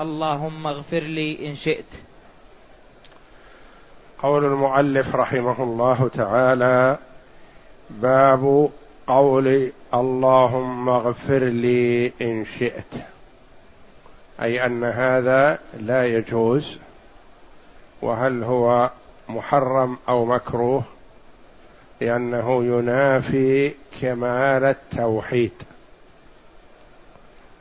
[0.00, 1.84] اللهم اغفر لي إن شئت.
[4.18, 6.98] قول المؤلف رحمه الله تعالى
[7.90, 8.70] باب
[9.06, 12.94] قول اللهم اغفر لي إن شئت.
[14.42, 16.78] أي أن هذا لا يجوز
[18.02, 18.90] وهل هو
[19.28, 20.82] محرم أو مكروه؟
[22.00, 25.52] لأنه ينافي كمال التوحيد.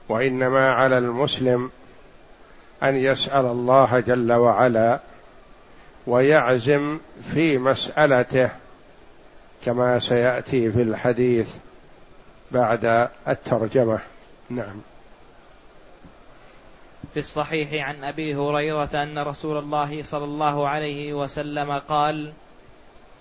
[0.09, 1.71] وإنما على المسلم
[2.83, 4.99] أن يسأل الله جل وعلا
[6.07, 6.99] ويعزم
[7.33, 8.49] في مسألته
[9.65, 11.55] كما سيأتي في الحديث
[12.51, 13.99] بعد الترجمة.
[14.49, 14.81] نعم.
[17.13, 22.33] في الصحيح عن أبي هريرة أن رسول الله صلى الله عليه وسلم قال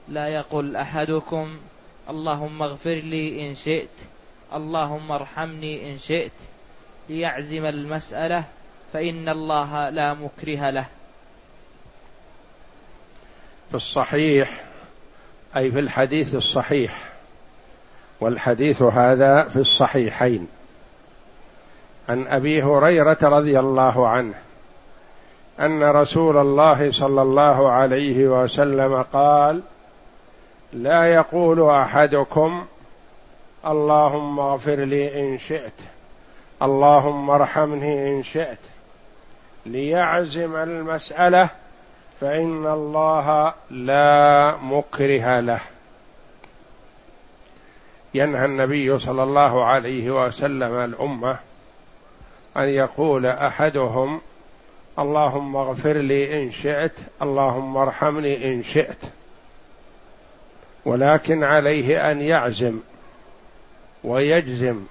[0.09, 1.59] لا يقل أحدكم
[2.11, 3.89] اللهم اغفر لي إن شئت
[4.55, 6.33] اللهم ارحمني إن شئت
[7.09, 8.45] ليعزم المسألة
[8.93, 10.87] فإن الله لا مكره له.
[13.69, 14.65] في الصحيح
[15.57, 17.13] أي في الحديث الصحيح
[18.21, 20.49] والحديث هذا في الصحيحين.
[22.09, 24.35] عن أبي هريرة رضي الله عنه
[25.61, 29.63] أن رسول الله صلى الله عليه وسلم قال
[30.73, 32.67] لا يقول أحدكم
[33.67, 35.81] اللهم اغفر لي إن شئت
[36.63, 38.59] اللهم ارحمني إن شئت
[39.73, 41.51] ليعزم المسألة
[42.21, 45.61] فإن الله لا مكره له.
[48.15, 51.39] ينهى النبي صلى الله عليه وسلم الأمة
[52.57, 54.21] أن يقول أحدهم
[54.99, 56.93] اللهم اغفر لي إن شئت
[57.23, 59.05] اللهم ارحمني إن شئت.
[60.85, 62.79] ولكن عليه أن يعزم
[64.05, 64.85] ويجزم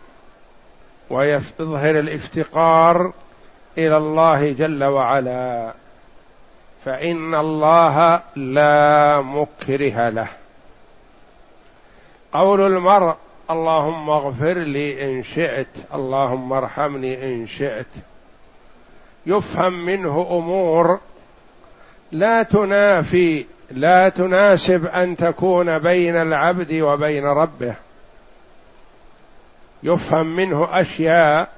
[1.10, 3.14] ويظهر الافتقار
[3.78, 5.74] إلى الله جل وعلا.
[6.86, 10.28] فإن الله لا مكره له.
[12.34, 13.16] قول المرء
[13.52, 17.88] اللهم اغفر لي إن شئت اللهم ارحمني إن شئت.
[19.26, 21.00] يفهم منه أمور
[22.12, 27.76] لا تنافي لا تناسب أن تكون بين العبد وبين ربه.
[29.84, 31.50] يفهم منه أشياء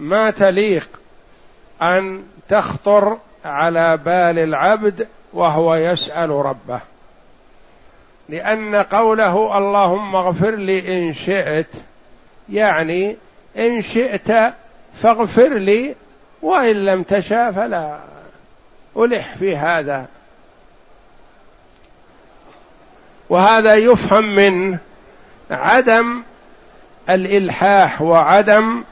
[0.00, 0.88] ما تليق
[1.82, 6.80] أن تخطر على بال العبد وهو يسأل ربه.
[8.28, 11.74] لأن قوله اللهم اغفر لي إن شئت
[12.48, 13.16] يعني
[13.56, 14.32] إن شئت
[14.96, 15.94] فاغفر لي
[16.42, 18.00] وإن لم تشاء فلا.
[18.96, 20.06] ألح في هذا.
[23.30, 24.78] وهذا يفهم من
[25.50, 26.22] عدم
[27.10, 28.84] الإلحاح وعدم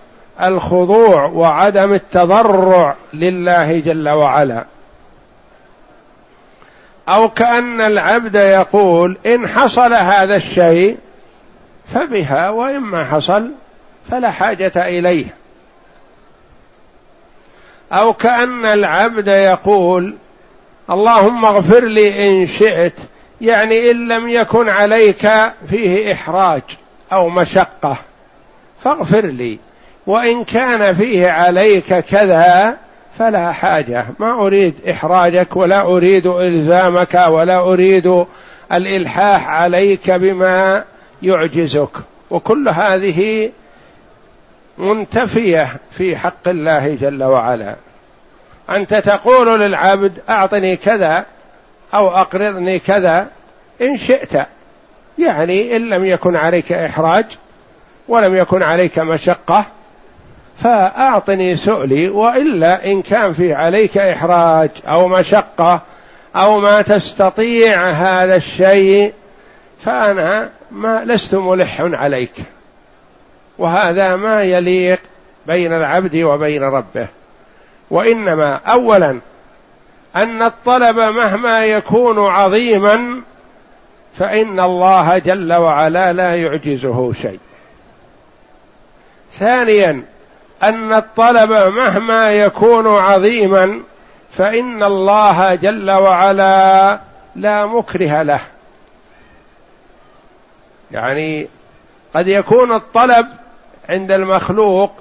[0.43, 4.65] الخضوع وعدم التضرع لله جل وعلا.
[7.09, 10.97] أو كأن العبد يقول إن حصل هذا الشيء
[11.89, 13.51] فبها وان ما حصل
[14.11, 15.27] فلا حاجة إليه.
[17.93, 20.15] أو كأن العبد يقول
[20.91, 23.01] اللهم اغفر لي إن شئت
[23.41, 25.31] يعني إن لم يكن عليك
[25.69, 26.63] فيه إحراج
[27.13, 27.97] أو مشقة
[28.83, 29.59] فاغفر لي.
[30.11, 32.77] وإن كان فيه عليك كذا
[33.19, 34.07] فلا حاجة.
[34.19, 38.25] ما أريد إحراجك ولا أريد إلزامك ولا أريد
[38.73, 40.85] الإلحاح عليك بما
[41.23, 41.91] يعجزك.
[42.31, 43.51] وكل هذه
[44.79, 47.77] منتفية في حق الله جل وعلا.
[48.71, 51.25] أنت تقول للعبد أعطني كذا
[51.95, 53.27] أو أقرضني كذا
[53.81, 54.47] إن شئت.
[55.19, 57.27] يعني إن لم يكن عليك إحراج
[58.09, 59.67] ولم يكن عليك مشقة
[60.63, 65.81] فأعطني سؤلي وإلا إن كان في عليك إحراج أو مشقة
[66.37, 69.13] أو ما تستطيع هذا الشيء
[69.81, 72.35] فأنا ما لست ملح عليك.
[73.59, 75.01] وهذا ما يليق
[75.47, 77.09] بين العبد وبين ربه.
[77.91, 79.21] وإنما اولا
[80.17, 83.21] أن الطلب مهما يكون عظيما
[84.19, 87.41] فإن الله جل وعلا لا يعجزه شيء.
[89.39, 90.03] ثانيا
[90.63, 93.81] أن الطلب مهما يكون عظيما
[94.33, 97.01] فإن الله جل وعلا
[97.37, 98.41] لا مكره له.
[100.91, 101.49] يعني
[102.15, 103.27] قد يكون الطلب
[103.89, 104.93] عند المخلوق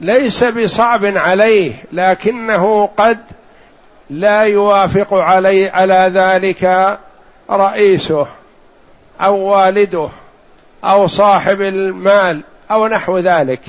[0.00, 3.18] ليس بصعب عليه لكنه قد
[4.10, 6.98] لا يوافق علي على ذلك
[7.50, 8.26] رئيسه
[9.20, 10.08] أو والده
[10.84, 13.60] أو صاحب المال أو نحو ذلك.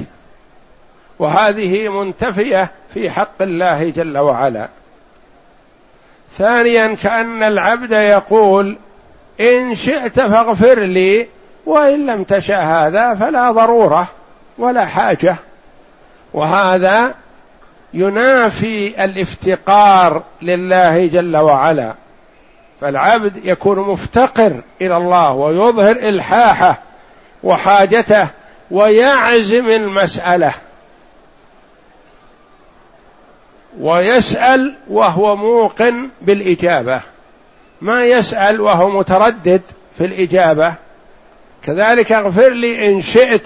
[1.20, 4.70] وهذه منتفية في حق الله جل وعلا.
[6.38, 8.78] ثانيا كأن العبد يقول
[9.42, 11.28] إن شئت فاغفر لي
[11.66, 14.08] وإن لم تشأ هذا فلا ضرورة
[14.58, 15.36] ولا حاجة.
[16.34, 17.16] وهذا
[17.94, 21.94] ينافي الافتقار لله جل وعلا.
[22.82, 26.80] فالعبد يكون مفتقر إلى الله ويظهر إلحاحه
[27.44, 28.30] وحاجته
[28.72, 30.54] ويعزم المسألة.
[33.80, 37.02] ويسأل وهو موقن بالإجابة.
[37.82, 39.62] ما يسأل وهو متردد
[39.98, 40.74] في الإجابة.
[41.64, 43.42] كذلك اغفر لي إن شئت.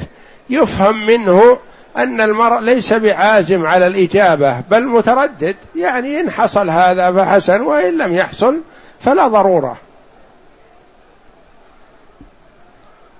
[0.49, 1.57] يفهم منه
[1.97, 5.55] أن المرء ليس بعازم على الإجابة بل متردد.
[5.75, 8.61] يعني إن حصل هذا فحسن وإن لم يحصل
[9.01, 9.77] فلا ضرورة.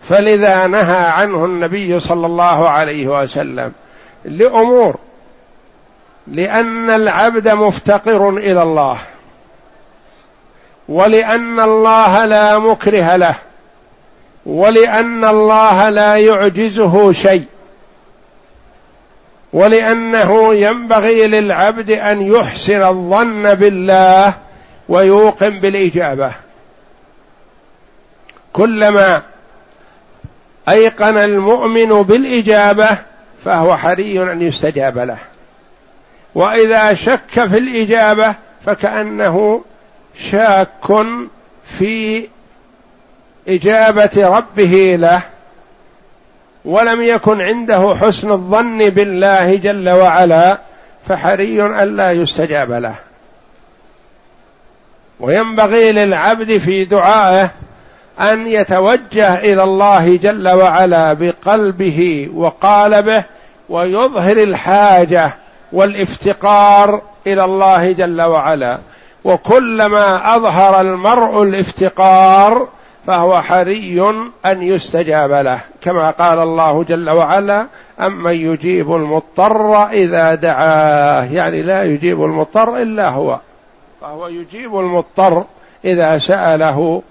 [0.03, 3.71] فلذا نهى عنه النبي صلى الله عليه وسلم
[4.25, 4.99] لأمور
[6.27, 8.97] لأن العبد مفتقر إلى الله
[10.89, 13.35] ولأن الله لا مكره له
[14.45, 17.45] ولأن الله لا يعجزه شيء
[19.53, 24.33] ولأنه ينبغي للعبد أن يحسن الظن بالله
[24.89, 26.31] ويوقن بالإجابة.
[28.53, 29.21] كلما
[30.69, 32.99] أيقن المؤمن بالإجابة
[33.45, 35.32] فهو حري أن يستجاب له.
[36.35, 38.35] وإذا شك في الإجابة
[38.65, 39.63] فكأنه
[40.15, 41.05] شاك
[41.65, 42.27] في
[43.47, 45.21] إجابة ربه له
[46.65, 50.59] ولم يكن عنده حسن الظن بالله جل وعلا
[51.07, 52.95] فحري الا يستجاب له.
[55.19, 57.51] وينبغي للعبد في دعائه
[58.19, 63.25] أن يتوجه إلى الله جل وعلا بقلبه وقالبه
[63.69, 65.33] ويظهر الحاجة
[65.73, 68.77] والافتقار إلى الله جل وعلا.
[69.23, 72.67] وكلما أظهر المرء الافتقار
[73.07, 74.01] فهو حري
[74.45, 75.59] أن يستجاب له.
[75.81, 77.67] كما قال الله جل وعلا
[77.99, 81.25] امن يجيب المضطر اذا دعاه.
[81.33, 83.39] يعني لا يجيب المضطر إلا هو.
[84.01, 85.43] فهو يجيب المضطر
[85.85, 87.01] إذا سأله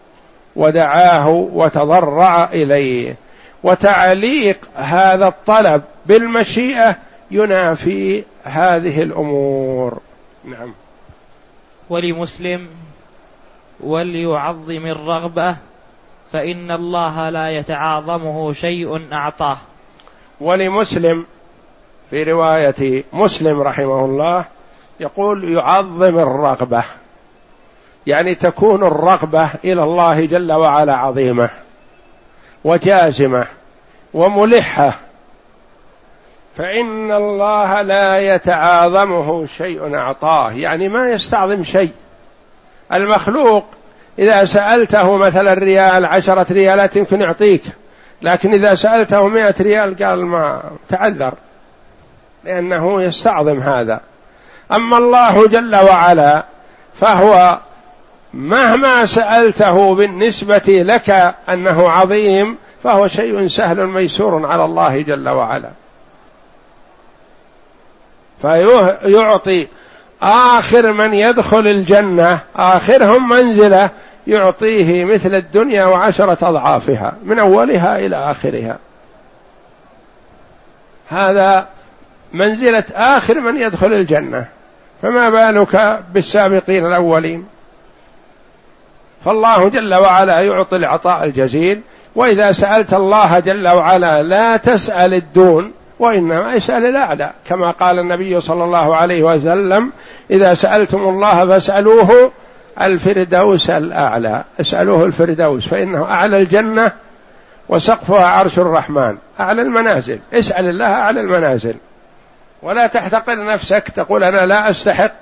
[0.57, 3.17] ودعاه وتضرع إليه.
[3.63, 6.97] وتعليق هذا الطلب بالمشيئة
[7.33, 10.01] ينافي هذه الأمور.
[10.45, 10.73] نعم.
[11.91, 12.69] ولمسلم
[13.81, 15.57] وليعظم الرغبة
[16.33, 19.57] فإن الله لا يتعاظمه شيء أعطاه.
[20.41, 21.27] ولمسلم
[22.11, 24.45] في رواية مسلم رحمه الله
[25.01, 26.85] يقول يعظم الرغبة.
[28.07, 31.51] يعني تكون الرغبة إلى الله جل وعلا عظيمة
[32.65, 33.47] وجازمة
[34.15, 35.01] وملحة
[36.57, 41.93] فإن الله لا يتعاظمه شيء أعطاه يعني ما يستعظم شيء.
[42.93, 43.67] المخلوق
[44.19, 47.63] إذا سألته مثلا ريال عشرة ريالات يمكن يعطيك.
[48.23, 51.35] لكن إذا سألته مئة ريال قال ما تعذر.
[52.45, 54.01] لأنه يستعظم هذا.
[54.73, 56.45] أما الله جل وعلا
[57.01, 57.59] فهو
[58.35, 65.71] مهما سألته بالنسبة لك أنه عظيم فهو شيء سهل ميسور على الله جل وعلا.
[68.43, 69.69] فيعطي
[70.23, 73.91] آخر من يدخل الجنة آخرهم منزلة
[74.27, 78.79] يعطيه مثل الدنيا وعشرة أضعافها من أولها إلى آخرها.
[81.09, 81.67] هذا
[82.33, 84.47] منزلة آخر من يدخل الجنة.
[85.03, 87.47] فما بالك بالسابقين الأولين؟
[89.25, 91.81] فالله جل وعلا يعطي العطاء الجزيل
[92.15, 95.73] وإذا سألت الله جل وعلا لا تسأل الدون
[96.03, 99.93] وإنما اسال الاعلى كما قال النبي صلى الله عليه وسلم
[100.31, 102.33] إذا سألتم الله فاسألوه
[102.81, 104.45] الفردوس الأعلى.
[104.61, 106.93] اسألوه الفردوس فإنه أعلى الجنة
[107.69, 109.17] وسقفها عرش الرحمن.
[109.41, 111.75] أعلى المنازل اسأل الله أعلى المنازل.
[112.63, 115.13] ولا تحتقر نفسك تقول أنا لا أستحق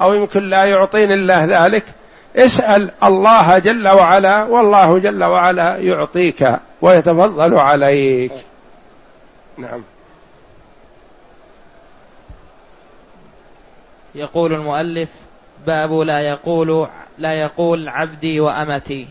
[0.00, 1.84] أو يمكن لا يعطيني الله ذلك.
[2.36, 8.32] اسأل الله جل وعلا والله جل وعلا يعطيك ويتفضل عليك.
[9.58, 9.82] نعم.
[14.18, 15.10] يقول المؤلف
[15.66, 19.08] باب لا يقول لا يقول عبدي وأمتي.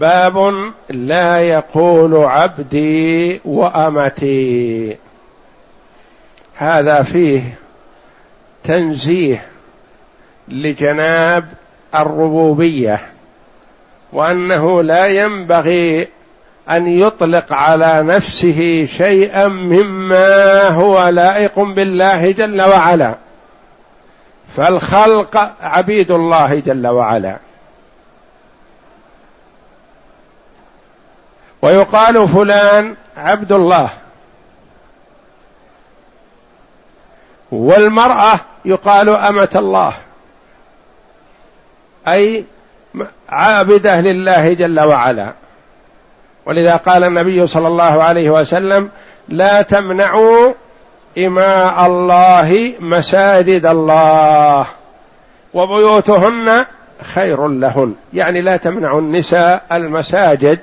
[0.00, 4.96] باب لا يقول عبدي وأمتي.
[6.54, 7.58] هذا فيه
[8.64, 9.46] تنزيه
[10.48, 11.48] لجناب
[11.94, 13.00] الربوبية
[14.12, 16.08] وأنه لا ينبغي
[16.70, 23.25] أن يطلق على نفسه شيئا مما هو لائق بالله جل وعلا.
[24.56, 27.36] فالخلق عبيد الله جل وعلا.
[31.62, 33.90] ويقال فلان عبد الله.
[37.52, 39.92] والمرأة يقال أمة الله.
[42.08, 42.44] أي
[43.28, 45.32] عابدة لله جل وعلا.
[46.46, 48.90] ولذا قال النبي صلى الله عليه وسلم
[49.28, 50.52] لا تمنعوا
[51.18, 54.66] إماء الله مساجد الله.
[55.54, 56.64] وبيوتهن
[57.02, 57.94] خير لهن.
[58.12, 60.58] يعني لا تمنع النساء المساجد.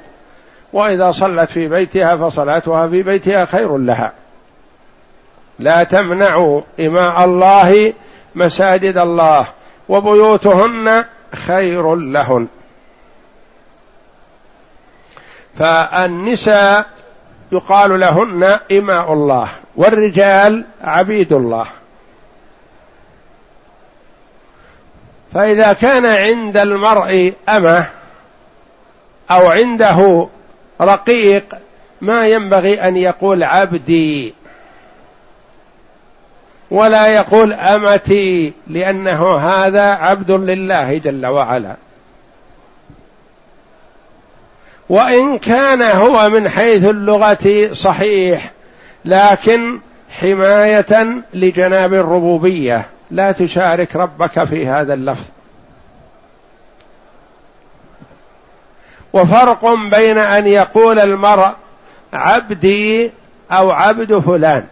[0.74, 4.12] وإذا صلت في بيتها فصلاتها في بيتها خير لها.
[5.60, 7.94] لا تمنعوا إماء الله
[8.36, 9.46] مساجد الله.
[9.90, 11.06] وبيوتهن
[11.36, 12.48] خير لهن.
[15.60, 16.86] فالنساء
[17.54, 21.66] يقال لهن إماء الله والرجال عبيد الله.
[25.34, 27.88] فإذا كان عند المرء أمة
[29.32, 30.28] أو عنده
[30.82, 31.56] رقيق
[32.02, 34.34] ما ينبغي أن يقول عبدي
[36.72, 41.76] ولا يقول أمتي لأنه هذا عبد لله جل وعلا.
[44.90, 48.52] وإن كان هو من حيث اللغة صحيح
[49.06, 52.86] لكن حماية لجناب الربوبية.
[53.12, 55.26] لا تشارك ربك في هذا اللفظ.
[59.14, 61.52] وفرق بين أن يقول المرء
[62.14, 63.12] عبدي
[63.52, 64.66] أو عبد فلان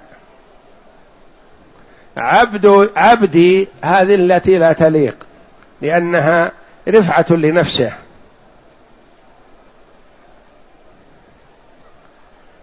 [2.17, 5.15] عبد عبدي هذه التي لا تليق
[5.81, 6.51] لأنها
[6.89, 7.93] رفعة لنفسه.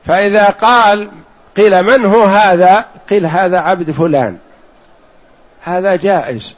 [0.07, 1.11] فإذا قال
[1.57, 4.39] قيل من هو هذا؟ قيل هذا عبد فلان.
[5.63, 6.57] هذا جائز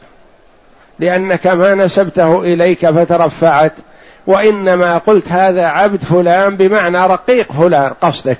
[0.98, 3.72] لأنك ما نسبته إليك فترفعت
[4.26, 8.38] وإنما قلت هذا عبد فلان بمعنى رقيق فلان قصدك.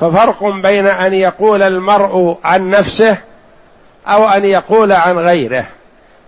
[0.00, 3.16] ففرق بين أن يقول المرء عن نفسه
[4.06, 5.64] أو أن يقول عن غيره.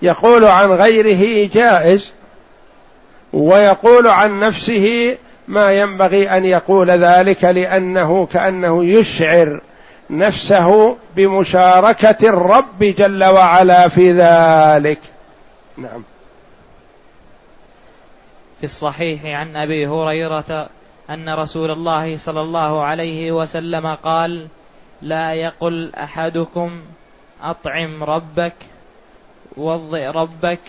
[0.02, 2.12] يقول عن غيره جائز
[3.32, 5.16] ويقول عن نفسه
[5.50, 9.60] ما ينبغي أن يقول ذلك لأنه كأنه يشعر
[10.10, 14.98] نفسه بمشاركة الرب جل وعلا في ذلك.
[15.76, 16.02] نعم.
[18.58, 20.68] في الصحيح عن أبي هريرة
[21.10, 24.46] أن رسول الله صلى الله عليه وسلم قال
[25.02, 26.80] لا يقل أحدكم
[27.42, 28.54] أطعم ربك
[29.56, 30.60] وضئ ربك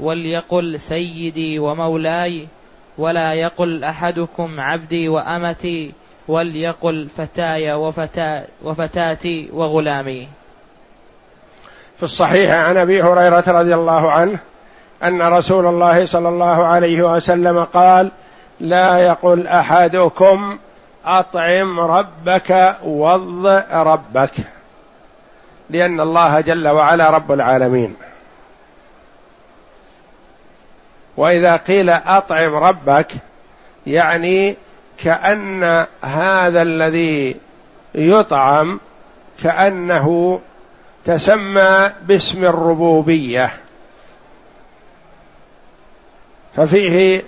[0.00, 2.48] وليقل سيدي ومولاي
[2.98, 5.92] ولا يقل أحدكم عبدي وأمتي
[6.28, 10.28] وليقل فتاي وفتا وفتاتي وغلامي.
[11.96, 14.38] في الصحيح عن أبي هريرة رضي الله عنه
[15.04, 18.10] أن رسول الله صلى الله عليه وسلم قال
[18.60, 20.58] لا يقل أحدكم
[21.04, 24.32] أطعم ربك وض ربك
[25.70, 27.96] لأن الله جل وعلا رب العالمين.
[31.18, 33.12] وإذا قيل أطعم ربك
[33.86, 34.56] يعني
[34.98, 37.36] كأن هذا الذي
[37.94, 38.80] يطعم
[39.42, 40.40] كأنه
[41.04, 43.50] تسمى باسم الربوبية.
[46.56, 47.22] ففيه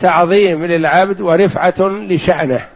[0.00, 2.66] تعظيم للعبد ورفعة لشأنه.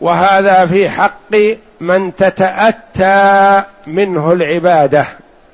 [0.00, 1.36] وهذا في حق
[1.80, 5.06] من تتأتى منه العبادة.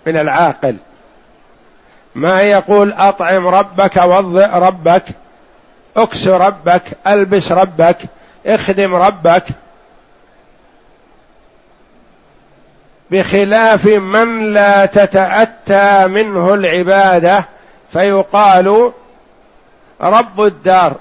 [0.06, 0.76] من العاقل.
[2.14, 5.02] ما يقول أطعم ربك وضئ ربك
[5.96, 7.96] أكس ربك ألبس ربك
[8.46, 9.44] اخدم ربك.
[13.10, 17.44] بخلاف من لا تتأتى منه العبادة
[17.92, 18.92] فيقال
[20.00, 20.94] رب الدار.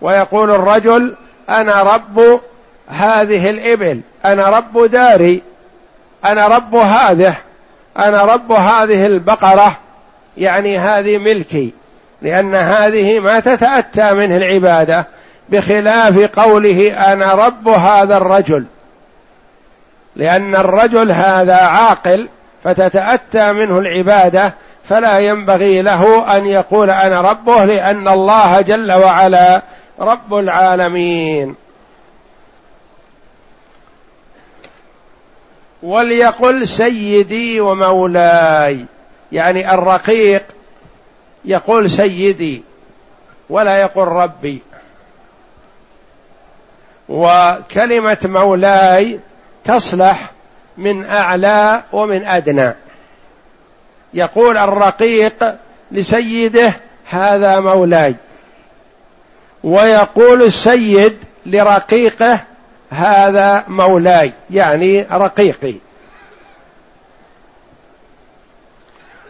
[0.00, 1.14] ويقول الرجل
[1.48, 2.40] أنا رب
[2.88, 5.42] هذه الإبل أنا رب داري
[6.24, 7.36] أنا رب هذه.
[7.98, 9.78] أنا رب هذه البقرة
[10.36, 11.72] يعني هذه ملكي
[12.22, 15.06] لأن هذه ما تتأتى منه العبادة
[15.48, 18.64] بخلاف قوله أنا رب هذا الرجل.
[20.16, 22.28] لأن الرجل هذا عاقل
[22.64, 24.54] فتتأتى منه العبادة
[24.88, 29.62] فلا ينبغي له أن يقول أنا ربه لأن الله جل وعلا
[30.00, 31.54] رب العالمين.
[35.84, 38.86] وليقل سيدي ومولاي.
[39.32, 40.42] يعني الرقيق
[41.44, 42.62] يقول سيدي
[43.50, 44.62] ولا يقول ربي.
[47.08, 49.20] وكلمة مولاي
[49.64, 50.30] تصلح
[50.78, 52.74] من أعلى ومن أدنى.
[54.14, 55.54] يقول الرقيق
[55.90, 56.72] لسيده
[57.04, 58.14] هذا مولاي.
[59.64, 62.40] ويقول السيد لرقيقه
[62.94, 65.74] هذا مولاي يعني رقيقي.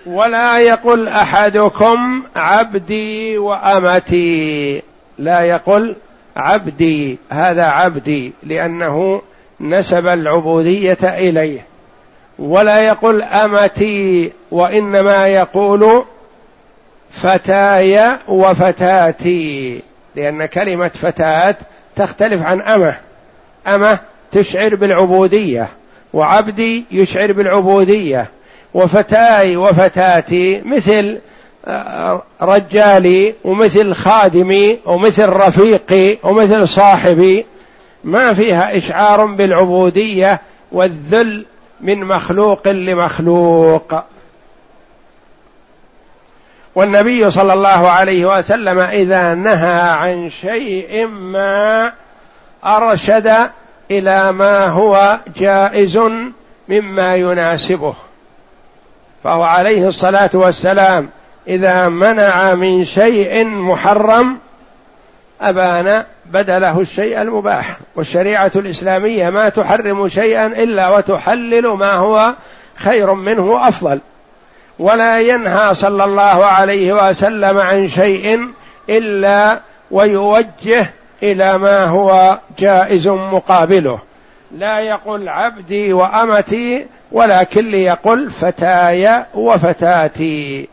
[0.07, 4.83] ولا يقل أحدكم عبدي وأمتي.
[5.19, 5.97] لا يقل
[6.37, 9.23] عبدي هذا عبدي لأنه
[9.61, 11.67] نسب العبودية إليه.
[12.39, 16.05] ولا يقل أمتي وإنما يقول
[17.11, 19.83] فتاي وفتاتي
[20.17, 21.57] لأن كلمة فتاة
[21.97, 22.97] تختلف عن أمة.
[23.67, 23.99] أمة
[24.33, 25.69] تشعر بالعبودية
[26.13, 28.31] وعبدي يشعر بالعبودية
[28.75, 31.19] وفتاي وفتاتي مثل
[31.67, 37.47] آه، رجالي ومثل خادمي ومثل رفيقي ومثل صاحبي.
[38.05, 40.41] ما فيها إشعار بالعبودية
[40.73, 41.47] والذل
[41.81, 43.95] من مخلوق لمخلوق.
[46.75, 51.93] والنبي صلى الله عليه وسلم إذا نهى عن شيء ما
[52.67, 53.33] أرشد
[53.91, 56.01] إلى ما هو جائز
[56.69, 57.95] مما يناسبه
[59.25, 61.09] فهو عليه الصلاة والسلام
[61.49, 64.39] إذا منع من شيء محرم
[65.41, 67.77] أبان بدله الشيء المباح.
[67.97, 72.35] والشريعة الإسلامية ما تحرم شيئا إلا وتحلل ما هو
[72.77, 74.01] خير منه أفضل
[74.79, 78.49] ولا ينهى صلى الله عليه وسلم عن شيء
[78.89, 80.91] إلا ويوجه
[81.23, 83.99] إلى ما هو جائز مقابله.
[84.53, 90.69] لا يقل عبدي وأمتي ولكن ليقل فتاي وفتاتي.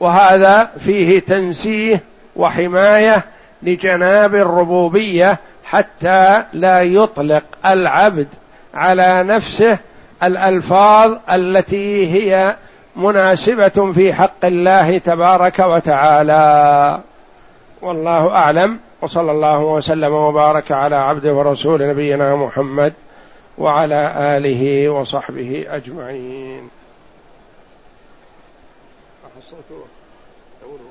[0.00, 2.02] وهذا فيه تنزيه
[2.36, 3.24] وحماية
[3.62, 8.28] لجناب الربوبية حتى لا يطلق العبد
[8.74, 9.78] على نفسه
[10.22, 12.56] الألفاظ التي هي
[12.98, 17.00] مناسبة في حق الله تبارك وتعالى.
[17.82, 18.80] والله أعلم.
[19.02, 22.94] وصلى الله وسلم وبارك على عبده ورسول نبينا محمد
[23.58, 26.70] وعلى آله وصحبه أجمعين.
[30.62, 30.90] دوره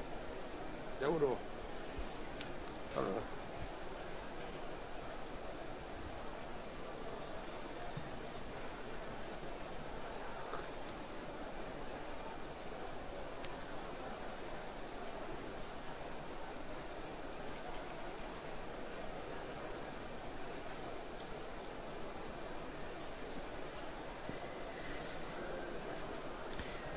[1.01, 1.35] دوره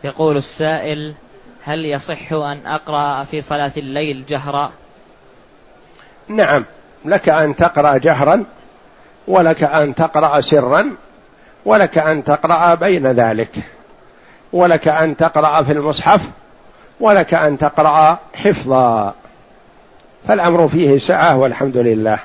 [0.05, 1.15] يقول السائل
[1.63, 4.73] هل يصح أن أقرأ في صلاة الليل جهرا؟
[6.29, 6.65] نعم
[7.05, 8.45] لك أن تقرأ جهرا
[9.29, 10.91] ولك أن تقرأ سرا
[11.65, 13.51] ولك أن تقرأ بين ذلك
[14.53, 16.31] ولك أن تقرأ في المصحف
[17.01, 19.15] ولك أن تقرأ حفظا.
[20.29, 22.19] فالأمر فيه سعة والحمد لله.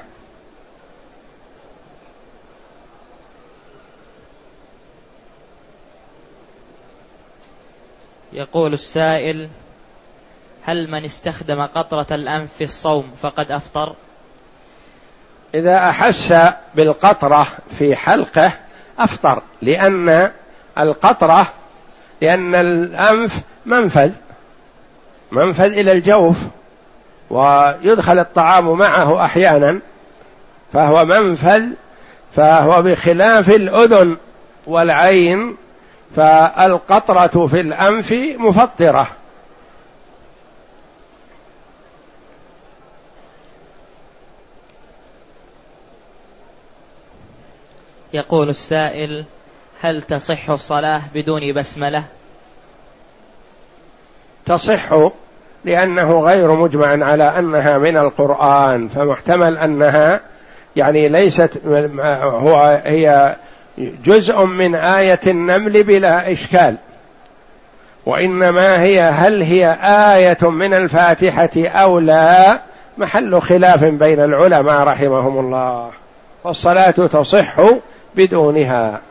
[8.36, 9.50] يقول السائل
[10.64, 13.96] هل من استخدم قطرة الأنف في الصوم فقد أفطر؟
[15.56, 16.34] إذا أحس
[16.76, 17.48] بالقطرة
[17.80, 18.52] في حلقه
[19.00, 20.32] أفطر لأن
[20.78, 21.54] القطرة
[22.22, 24.12] لأن الأنف منفذ
[25.32, 26.38] منفذ إلى الجوف
[27.30, 29.80] ويدخل الطعام معه أحيانا
[30.74, 31.64] فهو منفذ
[32.36, 34.18] فهو بخلاف الأذن
[34.68, 35.58] والعين
[36.16, 39.08] فالقطرة في الأنف مفطرة
[48.14, 49.26] يقول السائل
[49.82, 52.04] هل تصح الصلاة بدون بسملة؟
[54.46, 55.12] تصح
[55.66, 60.22] لأنه غير مجمع على أنها من القرآن فمحتمل أنها
[60.76, 61.62] يعني ليست
[62.24, 63.36] هو هي
[63.78, 66.76] جزء من آية النمل بلا إشكال.
[68.06, 69.78] وإنما هي هل هي
[70.16, 72.62] آية من الفاتحة أو لا؟
[72.98, 75.92] محل خلاف بين العلماء رحمهم الله.
[76.44, 77.56] والصلاة تصح
[78.16, 79.02] بدونها.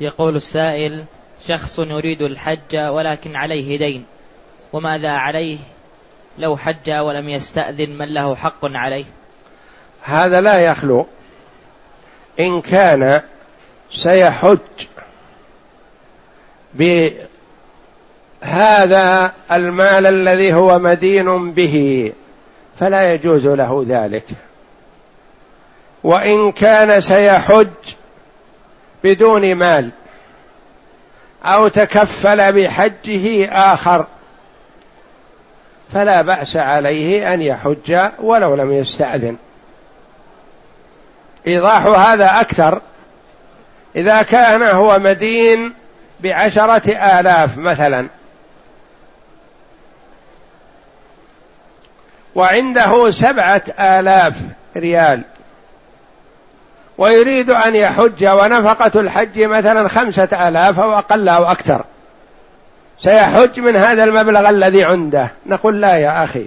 [0.00, 1.04] يقول السائل
[1.46, 4.04] شخص يريد الحج ولكن عليه دين
[4.72, 5.58] وماذا عليه؟
[6.38, 9.04] لو حج ولم يستأذن من له حق عليه.
[10.02, 11.06] هذا لا يخلو.
[12.40, 13.20] إن كان
[13.90, 14.58] سيحج
[18.42, 22.12] بهذا المال الذي هو مدين به
[22.78, 24.24] فلا يجوز له ذلك.
[26.04, 27.68] وإن كان سيحج
[29.04, 29.90] بدون مال
[31.44, 34.06] أو تكفل بحجه آخر
[35.92, 39.36] فلا بأس عليه أن يحج ولو لم يستأذن.
[41.46, 42.80] إيضاح هذا أكثر.
[43.96, 45.74] إذا كان هو مدين
[46.20, 48.06] بعشرة آلاف مثلا.
[52.34, 54.34] وعنده سبعة آلاف
[54.76, 55.22] ريال.
[56.98, 61.84] ويريد أن يحج ونفقة الحج مثلا خمسة آلاف أو أقل أو أكثر.
[63.00, 65.30] سيحج من هذا المبلغ الذي عنده.
[65.46, 66.46] نقول لا يا أخي.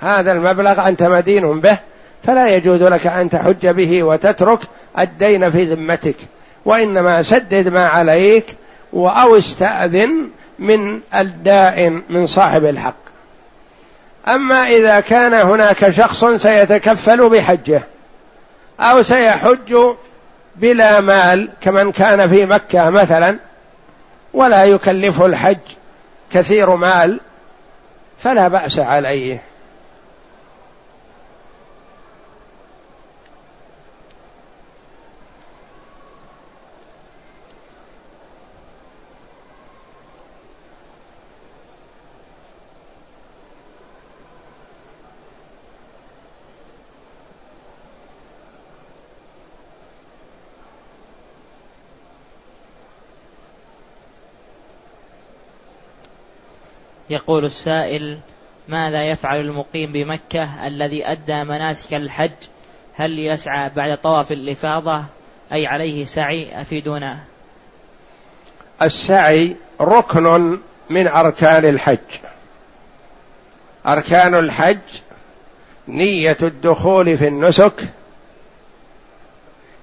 [0.00, 1.78] هذا المبلغ أنت مدين به
[2.24, 4.58] فلا يجوز لك أن تحج به وتترك
[4.98, 6.16] الدين في ذمتك.
[6.64, 8.44] وإنما سدد ما عليك
[8.94, 13.04] أو استأذن من الدائن من صاحب الحق.
[14.28, 17.82] أما إذا كان هناك شخص سيتكفل بحجه
[18.80, 19.76] أو سيحج
[20.56, 23.36] بلا مال كمن كان في مكة مثلا
[24.34, 25.58] ولا يكلف الحج
[26.30, 27.20] كثير مال
[28.18, 29.42] فلا بأس عليه.
[57.14, 58.18] يقول السائل
[58.68, 62.30] ماذا يفعل المقيم بمكة الذي أدى مناسك الحج؟
[62.94, 65.02] هل يسعى بعد طواف الإفاضة؟
[65.52, 67.18] أي عليه سعي أفيدونا.
[68.82, 70.58] السعي ركن
[70.90, 71.98] من أركان الحج.
[73.86, 74.78] أركان الحج
[75.88, 77.88] نية الدخول في النسك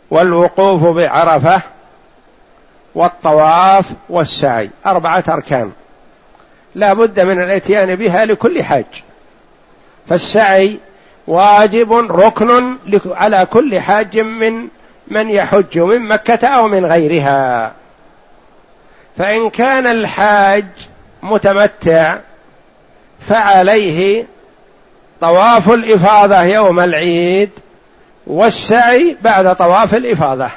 [0.09, 1.61] والوقوف بعرفة
[2.95, 4.69] والطواف والسعي.
[4.85, 5.71] أربعة أركان.
[6.75, 8.85] لا بد من الاتيان بها لكل حاج.
[10.09, 10.77] فالسعي
[11.27, 14.67] واجب ركن على كل حاج من
[15.07, 17.71] من يحج من مكة أو من غيرها.
[19.17, 20.65] فإن كان الحاج
[21.23, 22.17] متمتع
[23.21, 24.25] فعليه
[25.21, 27.49] طواف الإفاضة يوم العيد
[28.27, 30.49] والسعي بعد طواف الإفاضة.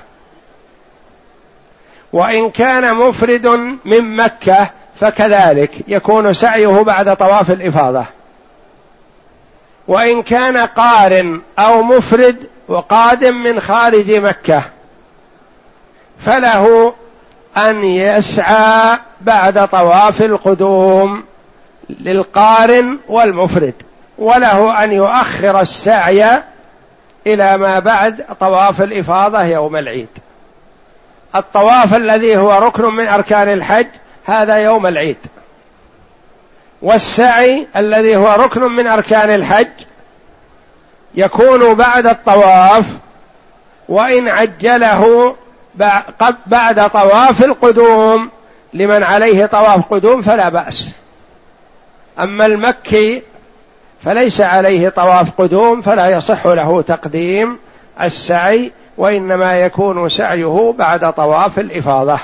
[2.12, 3.46] وإن كان مفرد
[3.84, 8.04] من مكة فكذلك يكون سعيه بعد طواف الإفاضة.
[9.88, 14.62] وإن كان قارن أو مفرد وقادم من خارج مكة
[16.18, 16.94] فله
[17.56, 21.24] أن يسعى بعد طواف القدوم
[22.00, 23.74] للقارن والمفرد
[24.18, 26.42] وله أن يؤخر السعي
[27.26, 30.08] إلى ما بعد طواف الإفاضة يوم العيد.
[31.36, 33.86] الطواف الذي هو ركن من أركان الحج
[34.24, 35.16] هذا يوم العيد.
[36.82, 39.68] والسعي الذي هو ركن من أركان الحج
[41.14, 42.86] يكون بعد الطواف
[43.88, 45.34] وإن عجله
[46.46, 48.30] بعد طواف القدوم
[48.72, 50.90] لمن عليه طواف قدوم فلا بأس.
[52.18, 53.22] أما المكي
[54.04, 57.58] فليس عليه طواف قدوم فلا يصح له تقديم
[58.02, 62.18] السعي وإنما يكون سعيه بعد طواف الإفاضة.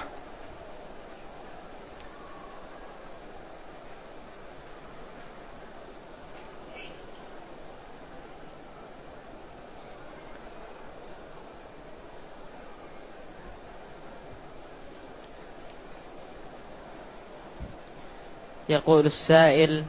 [18.70, 19.84] يقول السائل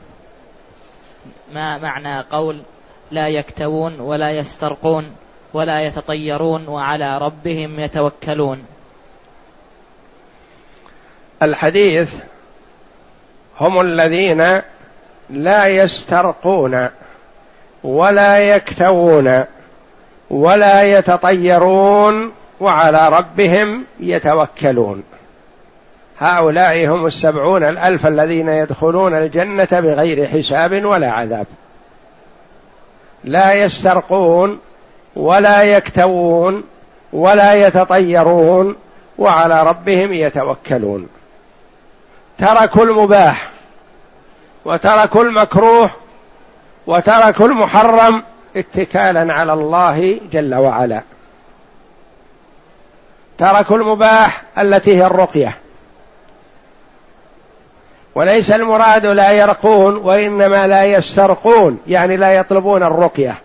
[1.53, 2.61] ما معنى قول
[3.11, 5.15] لا يكتوون ولا يسترقون
[5.53, 8.65] ولا يتطيرون وعلى ربهم يتوكلون.
[11.43, 12.15] الحديث
[13.59, 14.61] هم الذين
[15.29, 16.89] لا يسترقون
[17.83, 19.45] ولا يكتوون
[20.29, 25.03] ولا يتطيرون وعلى ربهم يتوكلون.
[26.21, 31.45] هؤلاء هم السبعون الألف الذين يدخلون الجنة بغير حساب ولا عذاب.
[33.23, 34.59] لا يسترقون
[35.15, 36.63] ولا يكتوون
[37.13, 38.75] ولا يتطيرون
[39.17, 41.07] وعلى ربهم يتوكلون.
[42.37, 43.51] تركوا المباح
[44.65, 45.91] وتركوا المكروه
[46.87, 48.23] وتركوا المحرم
[48.55, 51.01] اتكالا على الله جل وعلا.
[53.37, 55.57] تركوا المباح التي هي الرقية.
[58.15, 63.35] وليس المراد لا يرقون وإنما لا يسترقون يعني لا يطلبون الرقية.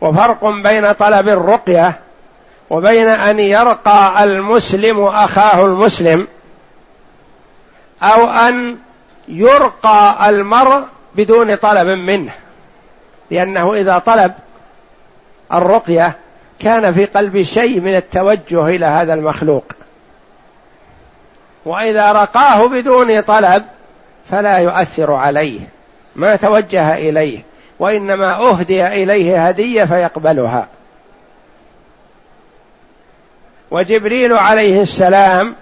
[0.00, 1.98] وفرق بين طلب الرقية
[2.70, 6.28] وبين أن يرقى المسلم أخاه المسلم
[8.02, 8.76] أو أن
[9.28, 12.32] يرقى المرء بدون طلب منه.
[13.30, 14.32] لأنه إذا طلب
[15.52, 16.16] الرقية
[16.58, 19.64] كان في قلب شيء من التوجه إلى هذا المخلوق.
[21.64, 23.64] وإذا رقاه بدون طلب
[24.30, 25.60] فلا يؤثر عليه
[26.16, 27.42] ما توجه إليه
[27.78, 30.66] وإنما أهدي إليه هدية فيقبلها.
[33.70, 35.54] وجبريل عليه السلام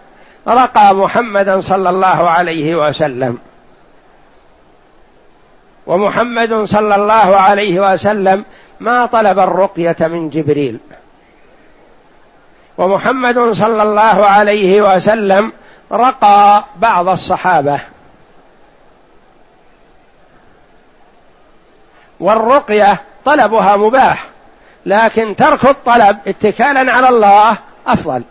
[0.49, 3.39] رقى محمدا صلى الله عليه وسلم.
[5.87, 8.45] ومحمد صلى الله عليه وسلم
[8.81, 10.79] ما طلب الرقية من جبريل.
[12.79, 15.53] ومحمد صلى الله عليه وسلم
[15.93, 17.81] رقى بعض الصحابة.
[22.21, 24.27] والرقية طلبها مباح
[24.87, 28.23] لكن ترك الطلب اتكالا على الله أفضل.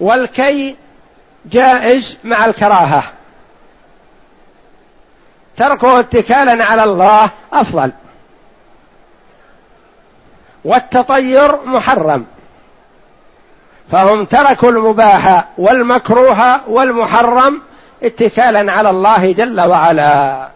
[0.00, 0.76] والكي
[1.46, 3.02] جائز مع الكراهة.
[5.56, 7.92] تركه اتكالا على الله أفضل.
[10.64, 12.26] والتطير محرم.
[13.90, 17.62] فهم تركوا المباح والمكروه والمحرم
[18.02, 20.48] اتكالا على الله جل وعلا.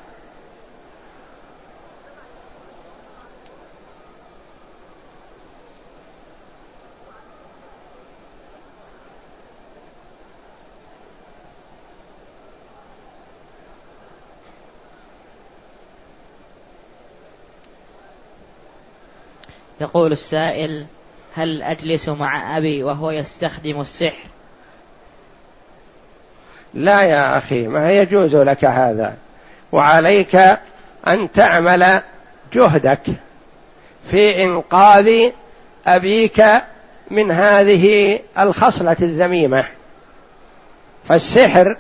[19.80, 20.86] يقول السائل
[21.34, 24.26] هل أجلس مع أبي وهو يستخدم السحر؟
[26.74, 29.16] لا يا أخي ما يجوز لك هذا.
[29.72, 30.36] وعليك
[31.06, 32.02] أن تعمل
[32.52, 33.00] جهدك
[34.10, 35.30] في إنقاذ
[35.86, 36.44] أبيك
[37.10, 39.64] من هذه الخصلة الذميمة.
[41.08, 41.76] فالسحر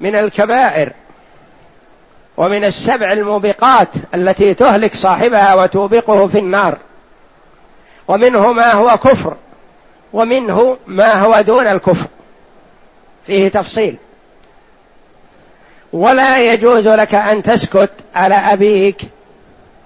[0.00, 0.92] من الكبائر
[2.36, 6.78] ومن السبع الموبقات التي تهلك صاحبها وتوبقه في النار.
[8.08, 9.36] ومنه ما هو كفر
[10.12, 12.08] ومنه ما هو دون الكفر.
[13.26, 13.96] فيه تفصيل.
[15.92, 19.00] ولا يجوز لك أن تسكت على أبيك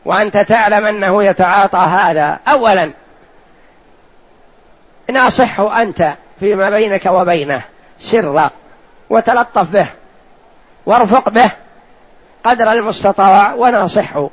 [0.05, 2.39] وأنت تعلم أنه يتعاطى هذا.
[2.49, 2.91] اولا
[5.11, 7.63] ناصحه أنت فيما بينك وبينه.
[7.99, 8.51] سرا
[9.11, 9.89] وتلطف به
[10.87, 11.51] وارفق به
[12.45, 14.31] قدر المستطاع وناصحه.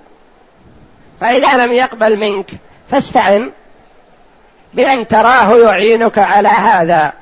[1.21, 2.51] فإذا لم يقبل منك
[2.91, 3.51] فاستعن.
[4.73, 7.13] بأن تراه يعينك على هذا.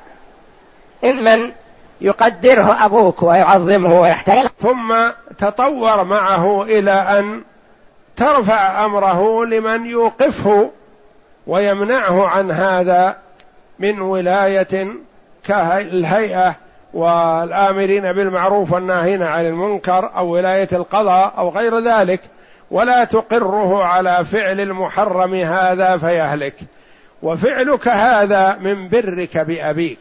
[1.04, 1.52] إن من
[2.00, 4.50] يقدره أبوك ويعظمه ويحترمه.
[4.58, 4.94] ثم
[5.38, 7.42] تطور معه إلى أن
[8.16, 10.70] ترفع أمره لمن يوقفه
[11.46, 13.16] ويمنعه عن هذا
[13.78, 14.88] من ولاية
[15.44, 16.54] كالهيئة
[16.94, 22.20] والآمرين بالمعروف والناهين عن المنكر أو ولاية القضاء أو غير ذلك.
[22.70, 26.54] ولا تقره على فعل المحرم هذا فيهلك.
[27.22, 29.98] وفعلك هذا من برك بأبيك.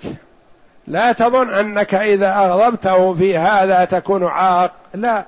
[0.88, 4.72] لا تظن أنك إذا أغضبته في هذا تكون عاق.
[4.94, 5.26] لا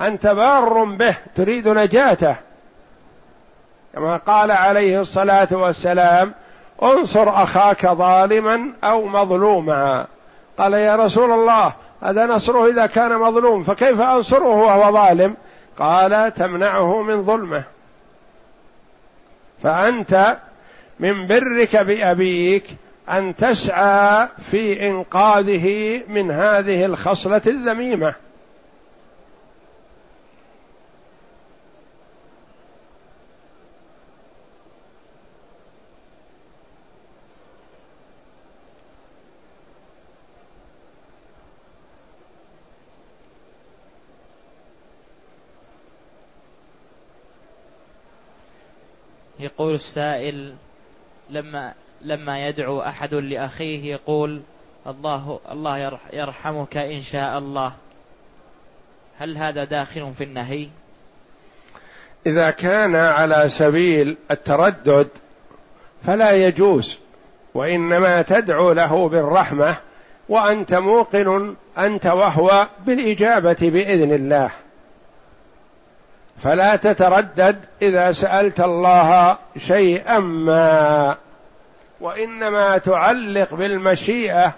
[0.00, 2.36] أنت بار به تريد نجاته.
[3.94, 6.34] كما قال عليه الصلاة والسلام
[6.82, 10.06] انصر أخاك ظالما أو مظلوما.
[10.58, 11.72] قال يا رسول الله
[12.02, 15.36] هذا نصره إذا كان مظلوم؟ فكيف أنصره وهو ظالم؟
[15.78, 17.62] قال تمنعه من ظلمه.
[19.62, 20.36] فأنت
[20.98, 22.64] من برك بأبيك
[23.08, 28.14] أن تسعى في إنقاذه من هذه الخصلة الذميمة.
[49.38, 50.54] يقول السائل
[51.30, 54.42] لما لما يدعو أحد لأخيه يقول
[54.86, 57.72] الله الله يرحمك إن شاء الله
[59.18, 60.68] هل هذا داخل في النهي؟
[62.26, 65.08] إذا كان على سبيل التردد
[66.02, 66.98] فلا يجوز
[67.54, 69.76] وإنما تدعو له بالرحمة
[70.28, 74.50] وأنت موقن أنت وهو بالإجابة بإذن الله
[76.42, 81.16] فلا تتردد إذا سألت الله شيئا ما
[82.00, 84.52] وإنما تعلق بالمشيئة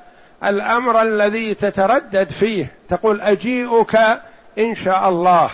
[0.45, 2.67] الأمر الذي تتردد فيه.
[2.89, 3.97] تقول أجيئك
[4.59, 5.51] إن شاء الله.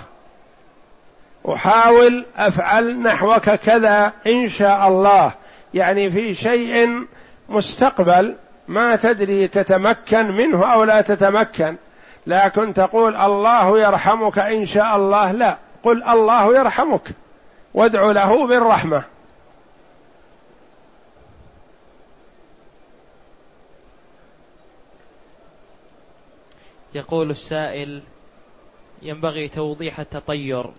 [1.52, 5.32] أحاول أفعل نحوك كذا إن شاء الله.
[5.74, 7.06] يعني في شيء
[7.48, 8.34] مستقبل
[8.68, 11.76] ما تدري تتمكن منه أو لا تتمكن.
[12.26, 15.56] لكن تقول الله يرحمك إن شاء الله لا.
[15.84, 17.10] قل الله يرحمك
[17.74, 19.04] وادع له بالرحمة.
[26.94, 28.02] يقول السائل
[29.02, 30.70] ينبغي توضيح التطير.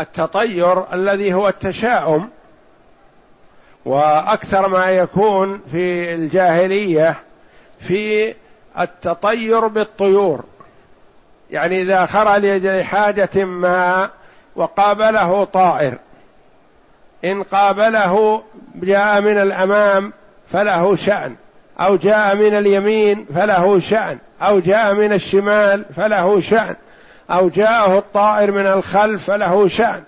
[0.00, 2.30] التطير الذي هو التشاؤم
[3.84, 7.22] وأكثر ما يكون في الجاهلية
[7.80, 8.34] في
[8.78, 10.44] التطير بالطيور.
[11.52, 14.10] يعني إذا خرج لحاجه ما
[14.56, 15.98] وقابله طائر.
[17.24, 18.42] إن قابله
[18.74, 20.12] جاء من الأمام
[20.52, 21.36] فله شأن
[21.80, 26.76] أو جاء من اليمين فله شأن أو جاء من الشمال فله شأن
[27.30, 30.02] أو جاءه الطائر من الخلف فله شأن.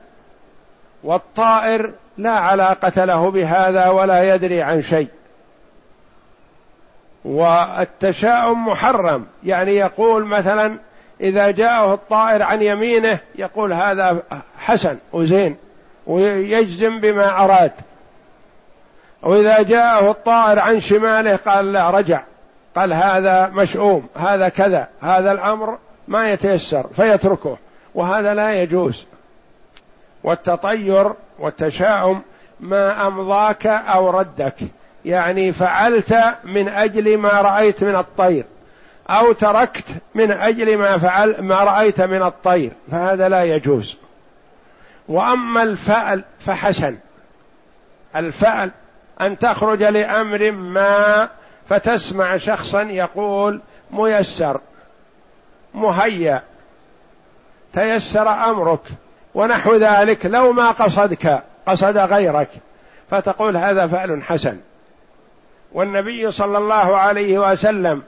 [1.03, 5.09] والطائر لا علاقة له بهذا ولا يدري عن شيء.
[7.25, 10.77] والتشاؤم محرم يعني يقول مثلا
[11.25, 14.23] إذا جاءه الطائر عن يمينه يقول هذا
[14.59, 15.57] حسن وزين
[16.07, 17.73] ويجزم بما أراد.
[19.23, 22.23] وإذا جاءه الطائر عن شماله قال لا رجع.
[22.77, 27.59] قال هذا مشؤوم هذا كذا هذا الأمر ما يتيسر فيتركه.
[27.95, 29.07] وهذا لا يجوز.
[30.25, 32.23] والتطير والتشاؤم
[32.61, 34.55] ما أمضاك أو ردك.
[35.05, 38.45] يعني فعلت من أجل ما رأيت من الطير.
[39.11, 43.97] أو تركت من أجل ما فعل ما رأيت من الطير فهذا لا يجوز.
[45.09, 46.97] وأما الفعل فحسن.
[48.17, 48.71] الفعل
[49.21, 51.29] أن تخرج لأمر ما
[51.69, 54.61] فتسمع شخصا يقول ميسر
[55.75, 56.43] مهيأ
[57.73, 58.81] تيسر أمرك
[59.35, 62.49] ونحو ذلك لو ما قصدك قصد غيرك
[63.11, 64.59] فتقول هذا فعل حسن.
[65.73, 68.03] والنبي صلى الله عليه وسلم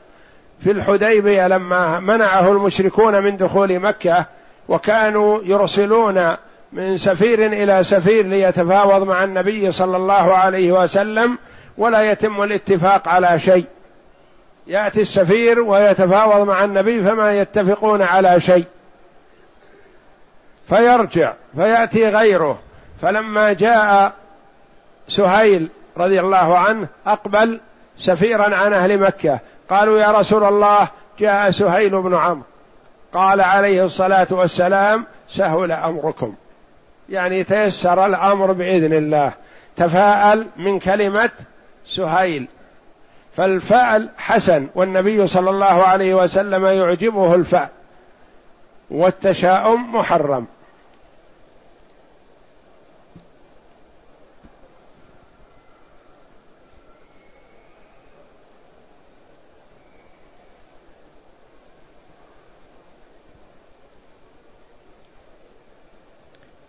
[0.60, 4.26] في الحديبية لما منعه المشركون من دخول مكة
[4.68, 6.36] وكانوا يرسلون
[6.72, 11.38] من سفير إلى سفير ليتفاوض مع النبي صلى الله عليه وسلم
[11.78, 13.64] ولا يتم الاتفاق على شيء.
[14.66, 18.64] يأتي السفير ويتفاوض مع النبي فما يتفقون على شيء.
[20.68, 22.58] فيرجع فيأتي غيره.
[23.02, 24.12] فلما جاء
[25.08, 27.60] سهيل رضي الله عنه أقبل
[27.98, 29.40] سفيرا عن أهل مكة.
[29.70, 32.42] قالوا يا رسول الله جاء سهيل بن عمرو.
[33.12, 36.34] قال عليه الصلاة والسلام سهل أمركم.
[37.08, 39.32] يعني تيسر الأمر بإذن الله.
[39.76, 41.30] تفاءل من كلمة
[41.86, 42.48] سهيل.
[43.36, 47.68] فالفعل حسن والنبي صلى الله عليه وسلم يعجبه الفعل
[48.90, 50.46] والتشاؤم محرم.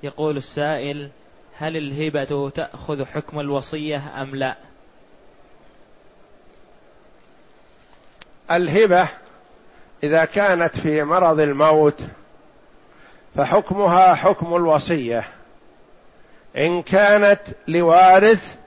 [0.03, 1.09] يقول السائل
[1.57, 4.55] هل الهبة تأخذ حكم الوصية أم لا؟
[8.51, 9.09] الهبة
[10.03, 12.03] إذا كانت في مرض الموت
[13.35, 15.27] فحكمها حكم الوصية
[16.57, 18.57] إن كانت لوارث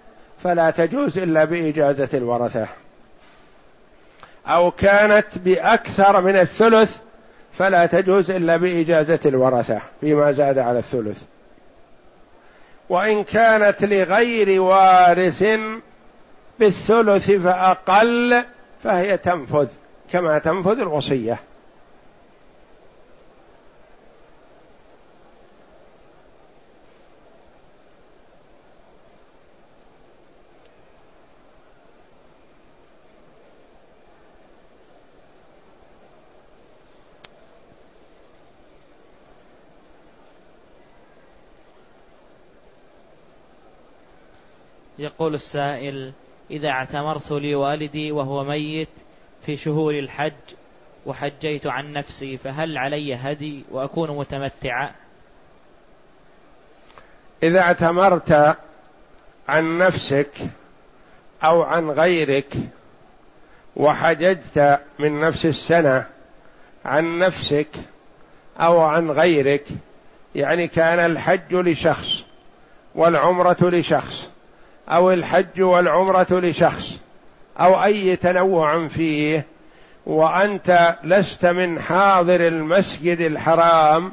[0.42, 2.68] فلا تجوز إلا بإجازة الورثة
[4.46, 7.00] أو كانت بأكثر من الثلث
[7.60, 11.22] فلا تجوز إلا بإجازة الورثة فيما زاد على الثلث.
[12.88, 15.44] وإن كانت لغير وارث
[16.58, 18.42] بالثلث فأقل
[18.84, 19.66] فهي تنفذ
[20.12, 21.40] كما تنفذ الوصية.
[45.14, 46.12] يقول السائل
[46.50, 48.88] إذا اعتمرت لوالدي وهو ميت
[49.46, 50.32] في شهور الحج
[51.06, 54.90] وحجيت عن نفسي فهل علي هدي وأكون متمتعا؟
[57.42, 58.56] إذا اعتمرت
[59.48, 60.30] عن نفسك
[61.44, 62.54] أو عن غيرك
[63.76, 66.06] وحججت من نفس السنة
[66.84, 67.68] عن نفسك
[68.60, 69.64] أو عن غيرك
[70.34, 72.24] يعني كان الحج لشخص
[72.94, 74.29] والعمرة لشخص
[74.88, 77.00] أو الحج والعمرة لشخص
[77.60, 79.46] أو أي تنوع فيه
[80.06, 84.12] وأنت لست من حاضر المسجد الحرام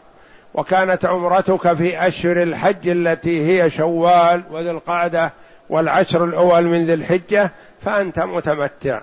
[0.53, 5.32] وكانت عمرتك في أشهر الحج التي هي شوال وذي القعدة
[5.70, 7.51] والعشر الأول من ذي الحجة
[7.82, 9.01] فأنت متمتع.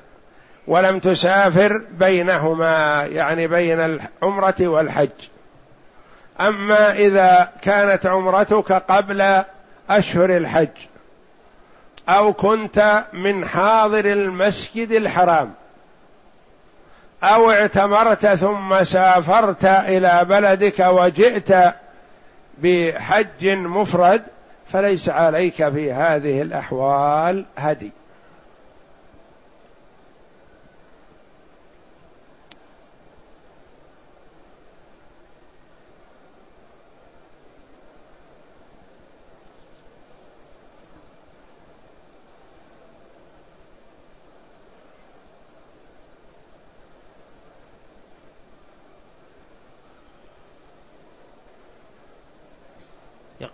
[0.66, 5.08] ولم تسافر بينهما يعني بين العمرة والحج.
[6.40, 9.42] أما إذا كانت عمرتك قبل
[9.90, 10.68] أشهر الحج
[12.08, 15.52] أو كنت من حاضر المسجد الحرام
[17.22, 21.74] أو اعتمرت ثم سافرت إلى بلدك وجئت
[22.58, 24.22] بحج مفرد
[24.72, 27.92] فليس عليك في هذه الأحوال هدي.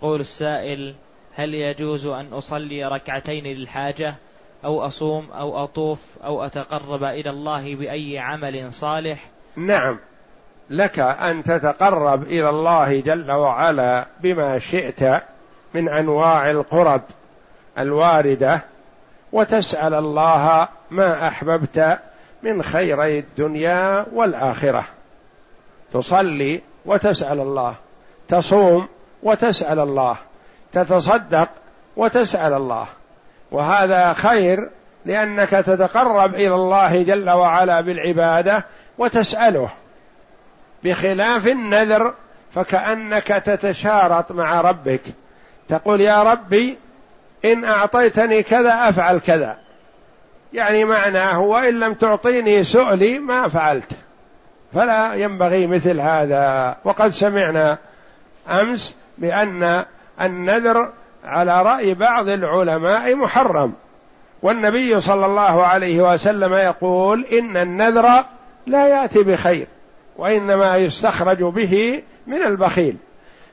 [0.01, 0.95] يقول السائل
[1.35, 4.15] هل يجوز أن أصلي ركعتين للحاجة
[4.65, 9.99] أو أصوم أو أطوف أو أتقرب إلى الله بأي عمل صالح؟ نعم.
[10.69, 15.23] لك أن تتقرب إلى الله جل وعلا بما شئت
[15.73, 17.01] من أنواع القرب
[17.77, 18.61] الواردة
[19.31, 21.99] وتسأل الله ما أحببت
[22.43, 24.83] من خيري الدنيا والآخرة.
[25.93, 27.75] تصلي وتسأل الله.
[28.27, 28.87] تصوم
[29.23, 30.15] وتسأل الله.
[30.73, 31.49] تتصدق
[31.97, 32.87] وتسأل الله.
[33.51, 34.69] وهذا خير
[35.05, 38.65] لأنك تتقرب إلى الله جل وعلا بالعبادة
[38.97, 39.69] وتسأله.
[40.83, 42.13] بخلاف النذر
[42.55, 45.01] فكأنك تتشارط مع ربك.
[45.69, 46.77] تقول يا ربي
[47.45, 49.57] إن أعطيتني كذا أفعل كذا.
[50.53, 53.91] يعني معناه وإن لم تعطيني سؤلي ما فعلت.
[54.73, 56.75] فلا ينبغي مثل هذا.
[56.83, 57.77] وقد سمعنا
[58.49, 59.85] أمس بأن
[60.21, 60.89] النذر
[61.25, 63.73] على رأي بعض العلماء محرم.
[64.41, 68.25] والنبي صلى الله عليه وسلم يقول إن النذر
[68.67, 69.67] لا يأتي بخير
[70.17, 72.95] وإنما يستخرج به من البخيل.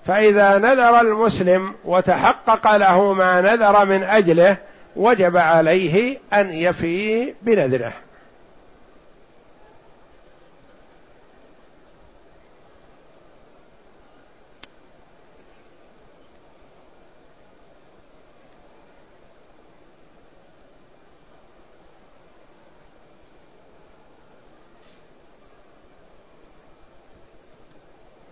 [0.06, 4.56] فإذا نذر المسلم وتحقق له ما نذر من أجله
[4.96, 7.92] وجب عليه أن يفي بنذره.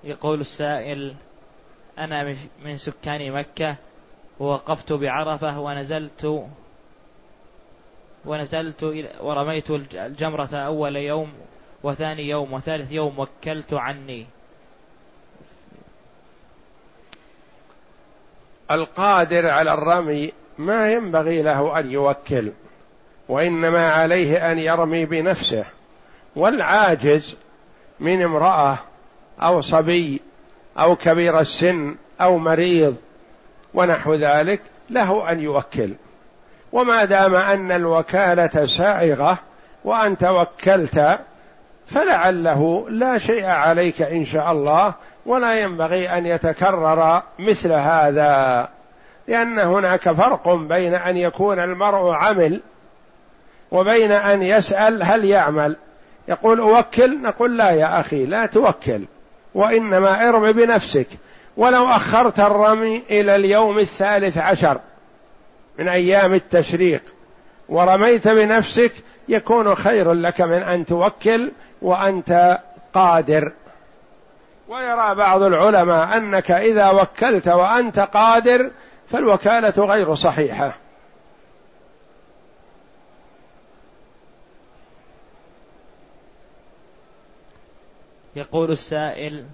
[0.06, 1.14] يقول السائل
[1.98, 3.76] أنا من سكان مكة
[4.40, 6.44] ووقفت بعرفة ونزلت
[8.24, 11.32] ونزلت ورميت الجمرة أول يوم
[11.82, 14.26] وثاني يوم وثالث يوم وكلت عني.
[18.70, 22.52] القادر على الرمي ما ينبغي له أن يوكل
[23.28, 25.66] وإنما عليه أن يرمي بنفسه
[26.36, 27.36] والعاجز
[28.00, 28.78] من امرأة
[29.42, 30.20] أو صبي
[30.78, 32.96] أو كبير السن أو مريض
[33.74, 34.60] ونحو ذلك
[34.90, 35.94] له أن يوكل.
[36.72, 39.38] وما دام أن الوكالة سائغة
[39.84, 41.18] وانت وكلت
[41.86, 44.94] فلعله لا شيء عليك إن شاء الله
[45.26, 48.68] ولا ينبغي أن يتكرر مثل هذا.
[49.28, 52.60] لأن هناك فرق بين أن يكون المرء عمل
[53.70, 55.76] وبين أن يسأل هل يعمل.
[56.28, 59.04] يقول أوكل نقول لا يا أخي لا توكل.
[59.56, 61.06] وإنما ارم بنفسك.
[61.56, 64.78] ولو أخرت الرمي إلى اليوم الثالث عشر
[65.78, 67.02] من أيام التشريق
[67.68, 68.92] ورميت بنفسك
[69.28, 71.52] يكون خير لك من أن توكل
[71.82, 72.58] وأنت
[72.94, 73.52] قادر.
[74.68, 78.70] ويرى بعض العلماء أنك إذا وكلت وأنت قادر
[79.10, 80.74] فالوكالة غير صحيحة.
[88.36, 89.44] يقول السائل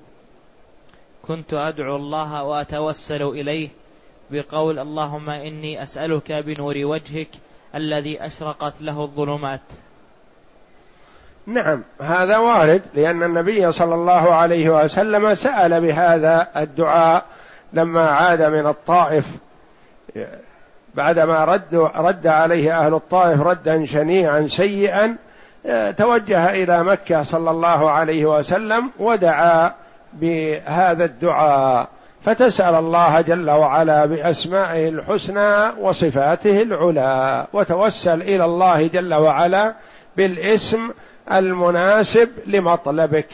[1.23, 3.69] كنت أدعو الله وأتوسل إليه
[4.31, 7.29] بقول اللهم إني أسألك بنور وجهك
[7.75, 9.61] الذي أشرقت له الظلمات.
[11.47, 17.25] نعم هذا وارد لأن النبي صلى الله عليه وسلم سأل بهذا الدعاء
[17.73, 19.27] لما عاد من الطائف.
[20.95, 25.17] بعدما رد رد عليه أهل الطائف ردا شنيعا سيئا
[25.97, 29.75] توجه إلى مكة صلى الله عليه وسلم ودعا
[30.13, 31.89] بهذا الدعاء
[32.25, 39.75] فتسأل الله جل وعلا بأسمائه الحسنى وصفاته العلى وتوسل إلى الله جل وعلا
[40.17, 40.91] بالاسم
[41.33, 43.29] المناسب لمطلبك.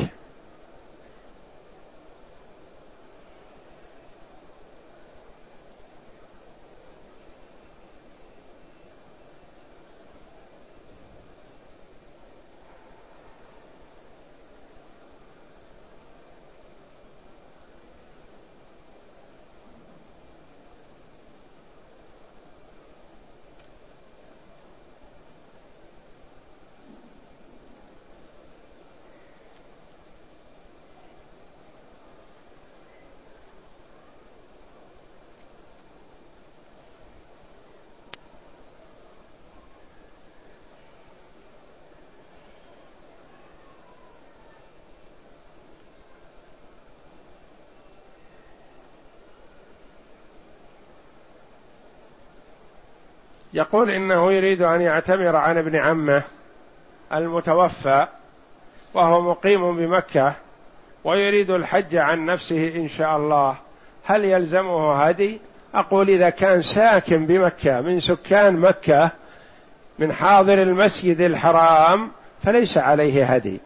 [53.55, 56.23] يقول إنه يريد أن يعتمر عن ابن عمه
[57.13, 58.07] المتوفى
[58.95, 60.35] وهو مقيم بمكة
[61.05, 63.57] ويريد الحج عن نفسه إن شاء الله.
[64.05, 65.41] هل يلزمه هدي
[65.75, 69.11] أقول إذا كان ساكن بمكة من سكان مكة
[69.99, 72.11] من حاضر المسجد الحرام
[72.45, 73.61] فليس عليه هدي.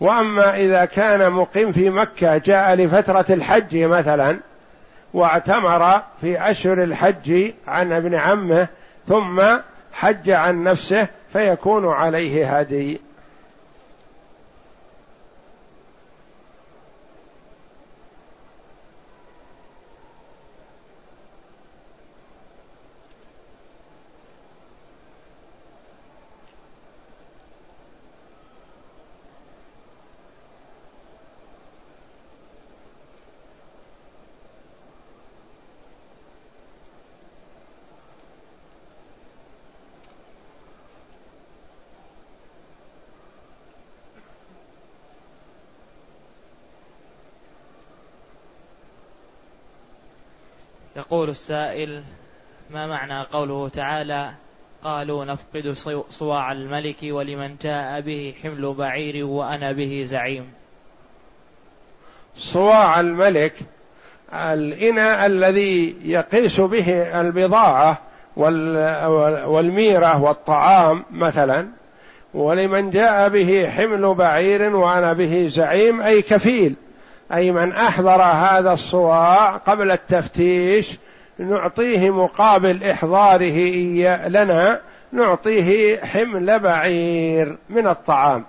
[0.00, 4.38] وأما إذا كان مقيم في مكة جاء لفترة الحج مثلا
[5.14, 8.68] واعتمر في أشهر الحج عن ابن عمه
[9.08, 9.42] ثم
[9.92, 13.00] حج عن نفسه فيكون عليه هدي
[51.22, 52.02] يقول السائل
[52.70, 54.30] ما معنى قوله تعالى
[54.84, 55.74] قالوا نفقد
[56.10, 60.50] صواع الملك ولمن جاء به حمل بعير وأنا به زعيم؟
[62.36, 63.52] صواع الملك
[64.32, 67.98] الإناء الذي يقيس به البضاعة
[69.46, 71.68] والميرة والطعام مثلا
[72.34, 76.74] ولمن جاء به حمل بعير وأنا به زعيم أي كفيل
[77.34, 80.98] أي من أحضر هذا الصواع قبل التفتيش
[81.38, 83.58] نعطيه مقابل إحضاره
[84.28, 84.80] لنا
[85.12, 88.44] نعطيه حمل بعير من الطعام.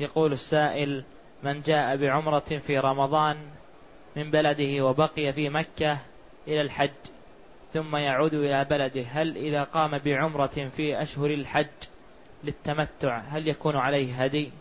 [0.00, 1.04] يقول السائل
[1.42, 3.36] من جاء بعمرة في رمضان
[4.16, 5.98] من بلده وبقي في مكة
[6.48, 6.90] إلى الحج
[7.72, 11.66] ثم يعود إلى بلده هل إذا قام بعمرة في أشهر الحج
[12.44, 14.52] للتمتع هل يكون عليه هدي؟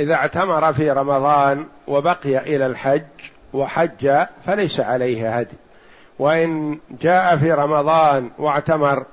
[0.00, 3.02] إذا اعتمر في رمضان وبقي إلى الحج
[3.52, 5.56] وحج فليس عليه هدي
[6.18, 9.06] وإن جاء في رمضان واعتمر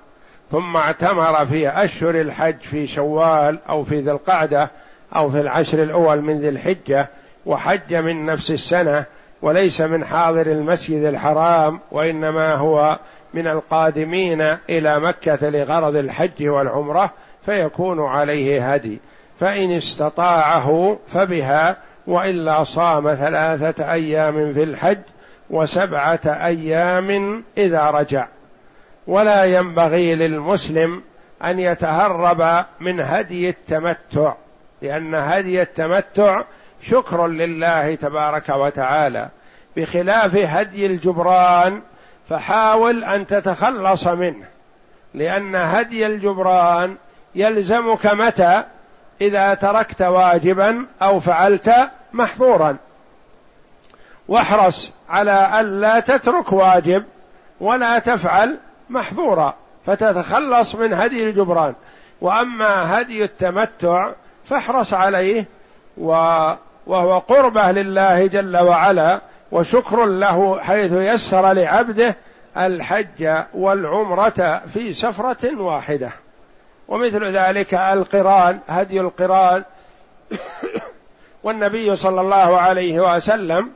[0.51, 4.71] ثم اعتمر في أشهر الحج في شوال أو في ذي القعدة
[5.15, 7.09] أو في العشر الأول من ذي الحجة
[7.45, 9.05] وحج من نفس السنة
[9.41, 12.99] وليس من حاضر المسجد الحرام وإنما هو
[13.33, 17.13] من القادمين إلى مكة لغرض الحج والعمرة
[17.45, 18.99] فيكون عليه هدي.
[19.39, 24.99] فإن استطاعه فبها وإلا صام ثلاثة أيام في الحج
[25.49, 28.27] وسبعة أيام إذا رجع.
[29.07, 31.01] ولا ينبغي للمسلم
[31.43, 34.33] أن يتهرب من هدي التمتع.
[34.81, 36.41] لأن هدي التمتع
[36.81, 39.29] شكر لله تبارك وتعالى
[39.77, 41.81] بخلاف هدي الجبران
[42.29, 44.45] فحاول أن تتخلص منه
[45.13, 46.95] لأن هدي الجبران
[47.35, 48.63] يلزمك متى؟
[49.21, 51.73] إذا تركت واجبا أو فعلت
[52.13, 52.77] محظورا.
[54.27, 57.03] واحرص على ألا تترك واجب
[57.59, 58.57] ولا تفعل
[58.89, 59.53] محظورا
[59.85, 61.75] فتتخلص من هدي الجبران.
[62.21, 64.11] وأما هدي التمتع
[64.51, 65.45] فاحرص عليه
[65.97, 69.21] وهو قربه لله جل وعلا
[69.51, 72.15] وشكر له حيث يسر لعبده
[72.57, 76.11] الحج والعمرة في سفرة واحدة.
[76.87, 79.63] ومثل ذلك القرآن هدي القرآن.
[81.43, 83.71] والنبي صلى الله عليه وسلم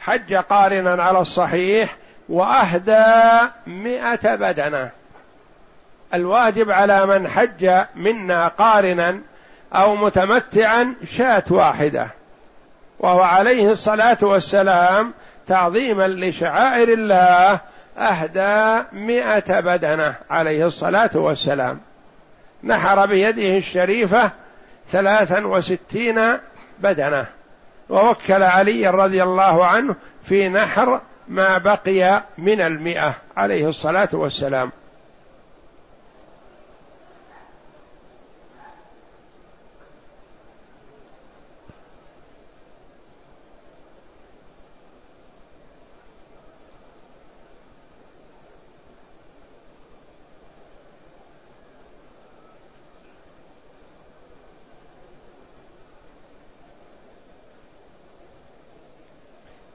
[0.00, 1.96] حج قارنا على الصحيح
[2.28, 3.04] وأهدى
[3.66, 4.90] مئة بدنة.
[6.14, 9.20] الواجب على من حج منا قارنا
[9.72, 12.08] أو متمتعا شاة واحدة
[12.98, 15.12] وهو عليه الصلاة والسلام
[15.46, 17.60] تعظيما لشعائر الله
[17.98, 21.80] أهدى مئة بدنة عليه الصلاة والسلام.
[22.64, 24.30] نحر بيده الشريفة
[24.88, 26.20] ثلاثا وستين
[26.78, 27.26] بدنة
[27.88, 34.70] ووكل علي رضي الله عنه في نحر ما بقي من المئة عليه الصلاة والسلام.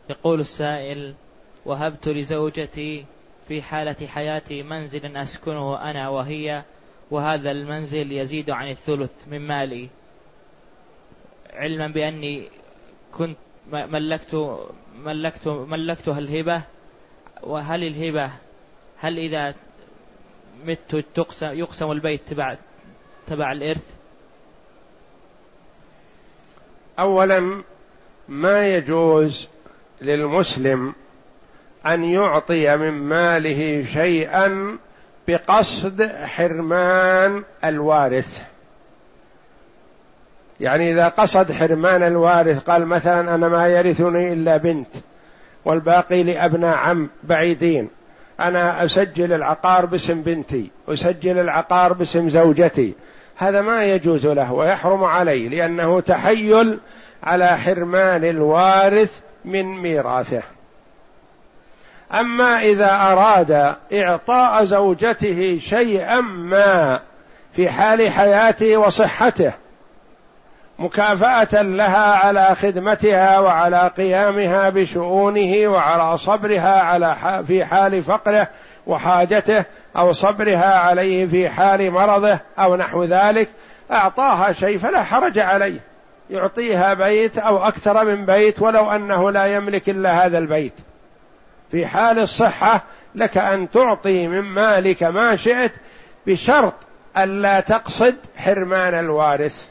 [0.09, 1.13] يقول السائل
[1.65, 3.05] وهبت لزوجتي
[3.47, 6.63] في حالة حياتي منزل أسكنه أنا وهي
[7.11, 9.89] وهذا المنزل يزيد عن الثلث من مالي.
[11.53, 12.49] علما بأني
[13.17, 13.37] كنت
[13.71, 14.59] ملكت
[14.95, 16.63] ملكت ملكتها الهبة
[17.43, 18.31] وهل الهبة
[18.97, 19.55] هل إذا
[20.65, 22.57] مت تقسم يقسم البيت تبع
[23.27, 23.95] تبع الإرث؟
[26.99, 27.63] أولا
[28.27, 29.49] ما يجوز
[30.01, 30.93] للمسلم
[31.85, 34.77] أن يعطي من ماله شيئا
[35.27, 38.43] بقصد حرمان الوارث.
[40.59, 44.87] يعني إذا قصد حرمان الوارث قال مثلا أنا ما يرثني إلا بنت
[45.65, 47.89] والباقي لأبناء عم بعيدين.
[48.39, 52.93] أنا أسجل العقار باسم بنتي أسجل العقار باسم زوجتي.
[53.35, 56.79] هذا ما يجوز له ويحرم عليه لأنه تحيل
[57.23, 60.41] على حرمان الوارث من ميراثه.
[62.13, 66.99] أما إذا أراد إعطاء زوجته شيئا ما
[67.53, 69.53] في حال حياته وصحته
[70.79, 78.47] مكافأة لها على خدمتها وعلى قيامها بشؤونه وعلى صبرها على في حال فقره
[78.87, 79.65] وحاجته
[79.97, 83.49] أو صبرها عليه في حال مرضه أو نحو ذلك
[83.91, 85.79] أعطاها شيء فلا حرج عليه.
[86.31, 90.73] يعطيها بيت أو أكثر من بيت ولو أنه لا يملك إلا هذا البيت.
[91.71, 92.83] في حال الصحة
[93.15, 95.71] لك أن تعطي من مالك ما شئت
[96.27, 96.73] بشرط
[97.17, 99.67] ألا تقصد حرمان الوارث.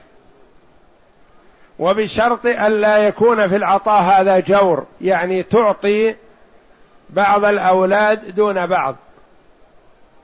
[1.79, 6.17] وبشرط ألا يكون في العطاء هذا جور يعني تعطي
[7.11, 8.97] بعض الأولاد دون بعض.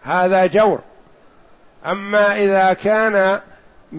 [0.02, 0.78] هذا جور.
[1.86, 3.40] أما إذا كان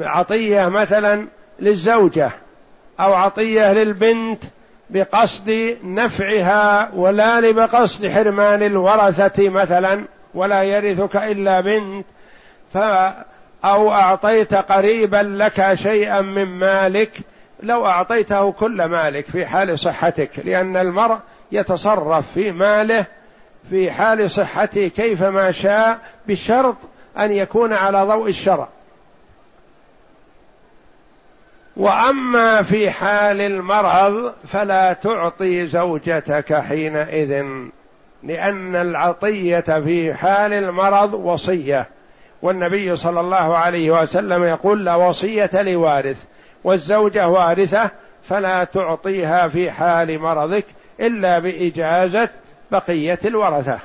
[0.02, 1.28] عطية مثلا
[1.60, 2.32] للزوجة
[3.00, 4.44] أو عطية للبنت
[4.90, 12.06] بقصد نفعها ولا بقصد حرمان الورثة مثلا ولا يرثك إلا بنت.
[12.74, 12.78] ف
[13.66, 17.12] أو أعطيت قريبا لك شيئا من مالك
[17.64, 21.18] لو أعطيته كل مالك في حال صحتك لأن المرء
[21.52, 23.06] يتصرف في ماله
[23.70, 26.76] في حال صحته كيفما شاء بشرط
[27.18, 28.68] أن يكون على ضوء الشرع.
[31.78, 37.46] وأما في حال المرض فلا تعطي زوجتك حينئذ
[38.24, 41.88] لأن العطية في حال المرض وصية.
[42.42, 46.24] والنبي صلى الله عليه وسلم يقول لا وصية لوارث
[46.64, 47.92] والزوجة وارثة
[48.24, 50.66] فلا تعطيها في حال مرضك
[51.00, 52.30] إلا بإجازة
[52.72, 53.80] بقية الورثة.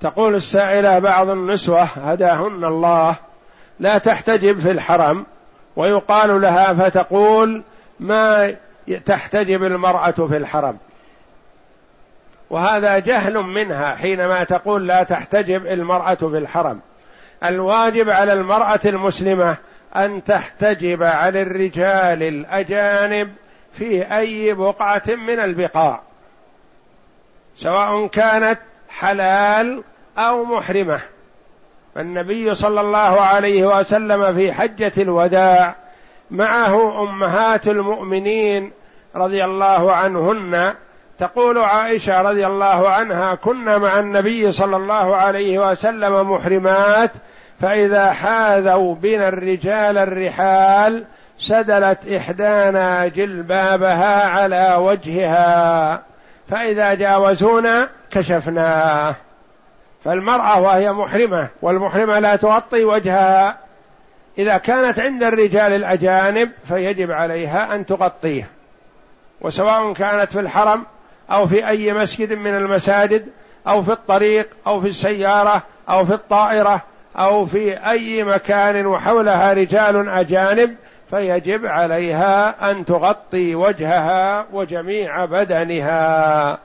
[0.00, 3.16] تقول السائلة بعض النسوة هداهن الله
[3.80, 5.26] لا تحتجب في الحرم
[5.76, 7.62] ويقال لها فتقول
[8.00, 8.54] ما
[9.06, 10.78] تحتجب المرأة في الحرم.
[12.50, 16.80] وهذا جهل منها حينما تقول لا تحتجب المرأة في الحرم.
[17.44, 19.56] الواجب على المرأة المسلمة
[19.96, 23.32] أن تحتجب عن الرجال الأجانب
[23.72, 26.00] في أي بقعة من البقاع
[27.56, 29.82] سواء كانت حلال
[30.28, 31.00] أو محرمة.
[31.94, 35.74] فالنبي صلى الله عليه وسلم في حجة الوداع
[36.30, 38.72] معه أمهات المؤمنين
[39.16, 40.74] رضي الله عنهن.
[41.18, 47.10] تقول عائشة رضي الله عنها كنا مع النبي صلى الله عليه وسلم محرمات
[47.60, 51.04] فإذا حاذوا بنا الرجال الرحال
[51.38, 56.02] سدلت إحدانا جلبابها على وجهها
[56.50, 59.16] فإذا جاوزونا كشفناه.
[60.04, 63.58] فالمرأة وهي محرمة والمحرمة لا تغطي وجهها.
[64.38, 68.50] إذا كانت عند الرجال الأجانب فيجب عليها أن تغطيه.
[69.40, 70.84] وسواء كانت في الحرم
[71.30, 73.28] أو في أي مسجد من المساجد
[73.68, 76.82] أو في الطريق أو في السيارة أو في الطائرة
[77.16, 80.76] أو في أي مكان وحولها رجال أجانب
[81.10, 86.58] فيجب عليها أن تغطي وجهها وجميع بدنها.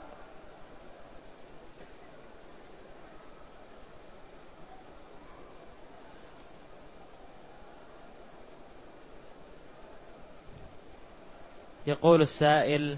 [11.88, 12.98] يقول السائل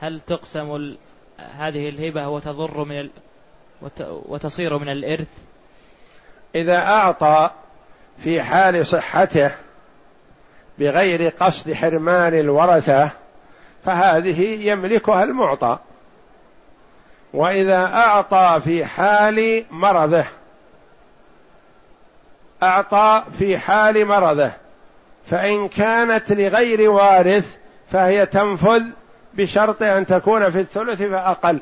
[0.00, 0.96] هل تقسم.
[1.38, 3.10] هذه الهبة وتضر من ال...
[3.82, 4.06] وت...
[4.08, 5.28] وتصير من الإرث
[6.54, 7.50] إذا أعطى
[8.18, 9.50] في حال صحته
[10.78, 13.10] بغير قصد حرمان الورثة
[13.84, 15.78] فهذه يملكها المعطى
[17.34, 20.24] وإذا أعطى في حال مرضه
[22.62, 24.52] أعطى في حال مرضه
[25.26, 27.56] فإن كانت لغير وارث
[27.92, 28.82] فهي تنفذ
[29.34, 31.58] بشرط أن تكون في الثلث فأقل.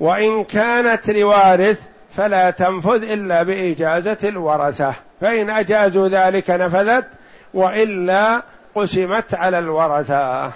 [0.00, 1.82] وإن كانت لوارث
[2.16, 7.06] فلا تنفذ إلا بإجازة الورثة فإن أجازوا ذلك نفذت
[7.54, 8.42] وإلا
[8.74, 10.52] قسمت على الورثة.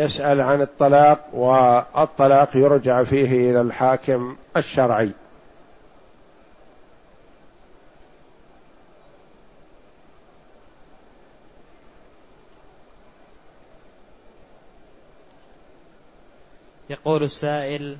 [0.00, 5.12] يسأل عن الطلاق والطلاق يرجع فيه إلى الحاكم الشرعي
[16.90, 17.98] يقول السائل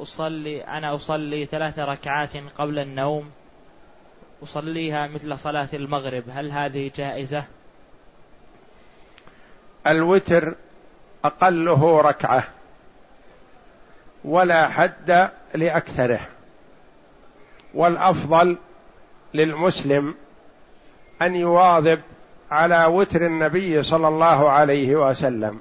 [0.00, 3.30] أصلي أنا أصلي ثلاث ركعات قبل النوم
[4.42, 7.44] أصليها مثل صلاة المغرب هل هذه جائزة؟
[9.86, 10.56] الوتر
[11.26, 12.44] أقله ركعة
[14.24, 16.20] ولا حد لأكثره.
[17.74, 18.58] والأفضل
[19.34, 20.14] للمسلم
[21.22, 22.00] أن يواظب
[22.50, 25.60] على وتر النبي صلى الله عليه وسلم.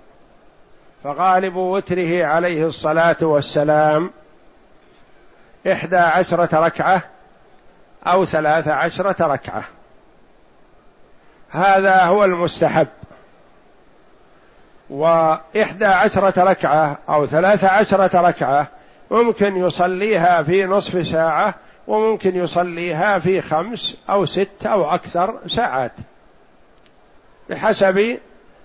[1.03, 4.11] فغالب وتره عليه الصلاة والسلام
[5.71, 7.03] إحدى عشرة ركعة
[8.07, 9.63] أو ثلاث عشرة ركعة.
[11.49, 12.87] هذا هو المستحب.
[14.89, 18.67] وإحدى عشرة ركعة أو ثلاث عشرة ركعة
[19.11, 21.55] ممكن يصليها في نصف ساعة
[21.87, 25.91] وممكن يصليها في خمس أو ست أو أكثر ساعات
[27.49, 28.17] بحسب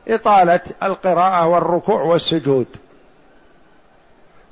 [0.08, 2.66] إطالة القراءة والركوع والسجود.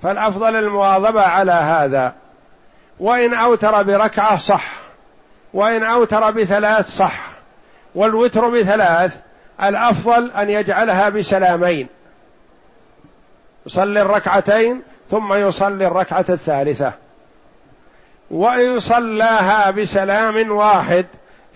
[0.02, 2.14] فالأفضل المواظبة على هذا.
[3.00, 4.72] وإن أوتر بركعة صح.
[5.54, 7.30] وإن أوتر بثلاث صح.
[7.94, 9.20] والوتر بثلاث
[9.62, 11.86] الأفضل أن يجعلها بسلامين.
[13.66, 16.92] يصلي الركعتين ثم يصلي الركعة الثالثة.
[18.30, 21.06] وإن صلاها بسلام واحد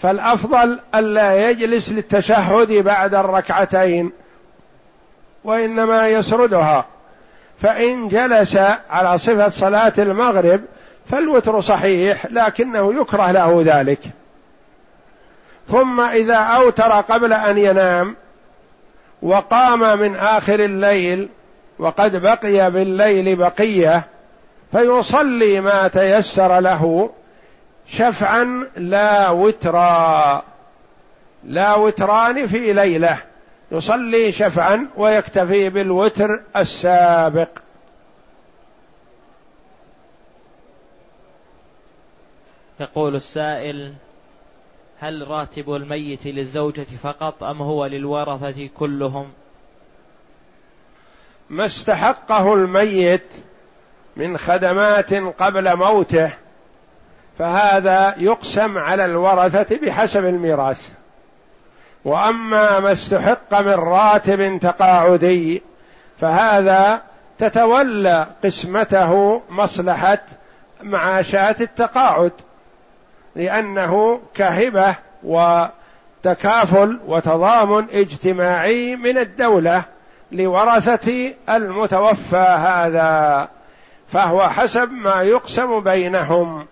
[0.03, 4.13] فالأفضل الا يجلس للتشهد بعد الركعتين
[5.45, 6.85] وإنما يسردها.
[7.63, 8.59] فإن جلس
[8.91, 10.61] على صفة صلاة المغرب
[11.11, 13.99] فالوتر صحيح لكنه يكره له ذلك.
[15.73, 18.17] ثم إذا أوتر قبل أن ينام
[19.23, 21.29] وقام من آخر الليل
[21.79, 24.05] وقد بقي بالليل بقية
[24.73, 27.11] فيصلي ما تيسر له
[27.89, 30.43] شفعا لا وترا.
[31.45, 33.23] لا وتران في ليلة.
[33.73, 37.49] يصلي شفعا ويكتفي بالوتر السابق.
[42.81, 43.95] يقول السائل
[45.03, 49.33] هل راتب الميت للزوجة فقط أم هو للورثة كلهم؟
[51.51, 53.27] ما استحقه الميت
[54.17, 56.33] من خدمات قبل موته
[57.39, 60.91] فهذا يقسم على الورثة بحسب الميراث.
[62.05, 65.63] وأما ما استحق من راتب تقاعدي
[66.21, 67.03] فهذا
[67.39, 70.23] تتولى قسمته مصلحة
[70.83, 72.33] معاشات التقاعد.
[73.37, 79.85] لأنه كهبة وتكافل وتضامن اجتماعي من الدولة
[80.33, 83.49] لورثة المتوفى هذا
[84.09, 86.67] فهو حسب ما يقسم بينهم.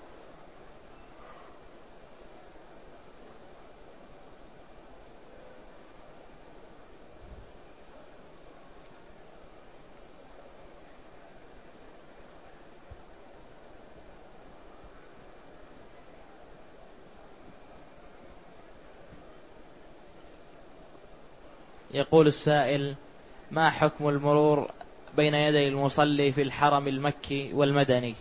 [21.95, 22.95] يقول السائل
[23.51, 24.71] ما حكم المرور
[25.17, 28.15] بين يدي المصلي في الحرم المكي والمدني؟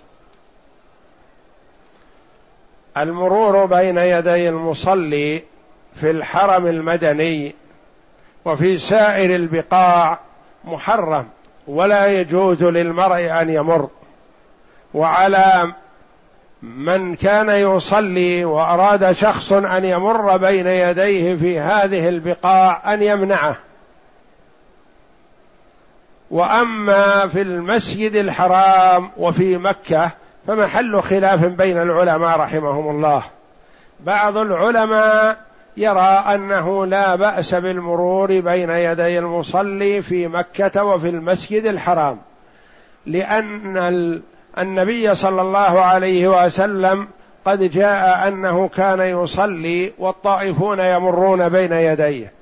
[2.98, 5.44] المرور بين يدي المصلي
[5.96, 7.56] في الحرم المدني
[8.46, 10.20] وفي سائر البقاع
[10.64, 11.28] محرم
[11.68, 13.90] ولا يجوز للمرء أن يمر
[14.94, 15.74] وعلى
[16.62, 23.58] من كان يصلي وأراد شخص أن يمر بين يديه في هذه البقاع أن يمنعه.
[26.32, 30.12] وأما في المسجد الحرام وفي مكة
[30.48, 33.24] فمحل خلاف بين العلماء رحمهم الله.
[34.00, 35.38] بعض العلماء
[35.78, 42.18] يرى أنه لا بأس بالمرور بين يدي المصلي في مكة وفي المسجد الحرام
[43.06, 43.78] لأن
[44.58, 47.08] النبي صلى الله عليه وسلم
[47.46, 52.39] قد جاء أنه كان يصلي والطائفون يمرون بين يديه.